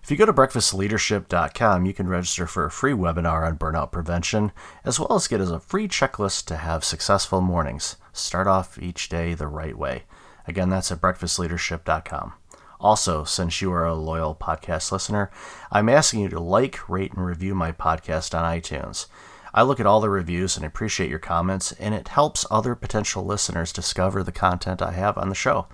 If 0.02 0.12
you 0.12 0.17
go 0.17 0.26
to 0.26 0.34
breakfastleadership.com, 0.34 1.86
you 1.86 1.93
can 1.93 2.08
register 2.08 2.45
for 2.45 2.65
a 2.65 2.71
free 2.71 2.93
webinar 2.93 3.45
on 3.45 3.58
burnout 3.58 3.91
prevention, 3.91 4.52
as 4.84 5.00
well 5.00 5.13
as 5.13 5.28
get 5.28 5.41
as 5.41 5.50
a 5.50 5.60
free 5.60 5.88
checklist 5.88 6.45
to 6.45 6.58
have 6.58 6.84
successful 6.84 7.41
mornings. 7.41 7.98
Start 8.13 8.45
off 8.48 8.80
each 8.80 9.10
day 9.10 9.34
the 9.34 9.48
right 9.48 9.78
way. 9.78 10.04
Again, 10.48 10.69
that's 10.69 10.91
at 10.91 11.02
breakfastleadership.com. 11.02 12.34
Also, 12.80 13.24
since 13.24 13.62
you 13.62 13.71
are 13.71 13.86
a 13.86 13.95
loyal 13.95 14.36
podcast 14.36 14.91
listener, 14.91 15.32
I'm 15.71 15.89
asking 15.89 16.19
you 16.19 16.30
to 16.30 16.39
like, 16.39 16.88
rate, 16.88 17.13
and 17.13 17.26
review 17.26 17.56
my 17.56 17.71
podcast 17.71 18.38
on 18.38 18.60
iTunes. 18.60 19.08
I 19.56 19.63
look 19.63 19.80
at 19.80 19.86
all 19.86 20.02
the 20.02 20.10
reviews 20.10 20.58
and 20.58 20.65
appreciate 20.65 21.10
your 21.10 21.18
comments, 21.18 21.72
and 21.80 21.96
it 21.96 22.10
helps 22.10 22.46
other 22.52 22.76
potential 22.76 23.24
listeners 23.24 23.72
discover 23.72 24.22
the 24.22 24.34
content 24.34 24.82
I 24.82 24.91
have 24.91 25.18
on 25.18 25.30
the 25.30 25.36
show. 25.36 25.68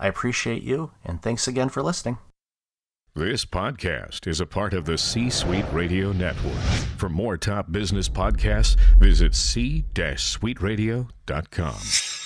I 0.00 0.08
appreciate 0.08 0.64
you, 0.64 0.90
and 1.04 1.22
thanks 1.22 1.46
again 1.46 1.68
for 1.68 1.80
listening. 1.80 2.18
This 3.14 3.44
podcast 3.44 4.26
is 4.26 4.40
a 4.40 4.46
part 4.46 4.74
of 4.74 4.86
the 4.86 4.98
C 4.98 5.30
Suite 5.30 5.72
Radio 5.72 6.10
Network. 6.10 6.58
For 6.96 7.08
more 7.08 7.36
top 7.36 7.70
business 7.70 8.08
podcasts, 8.08 8.74
visit 8.98 9.36
c-suiteradio.com. 9.36 12.17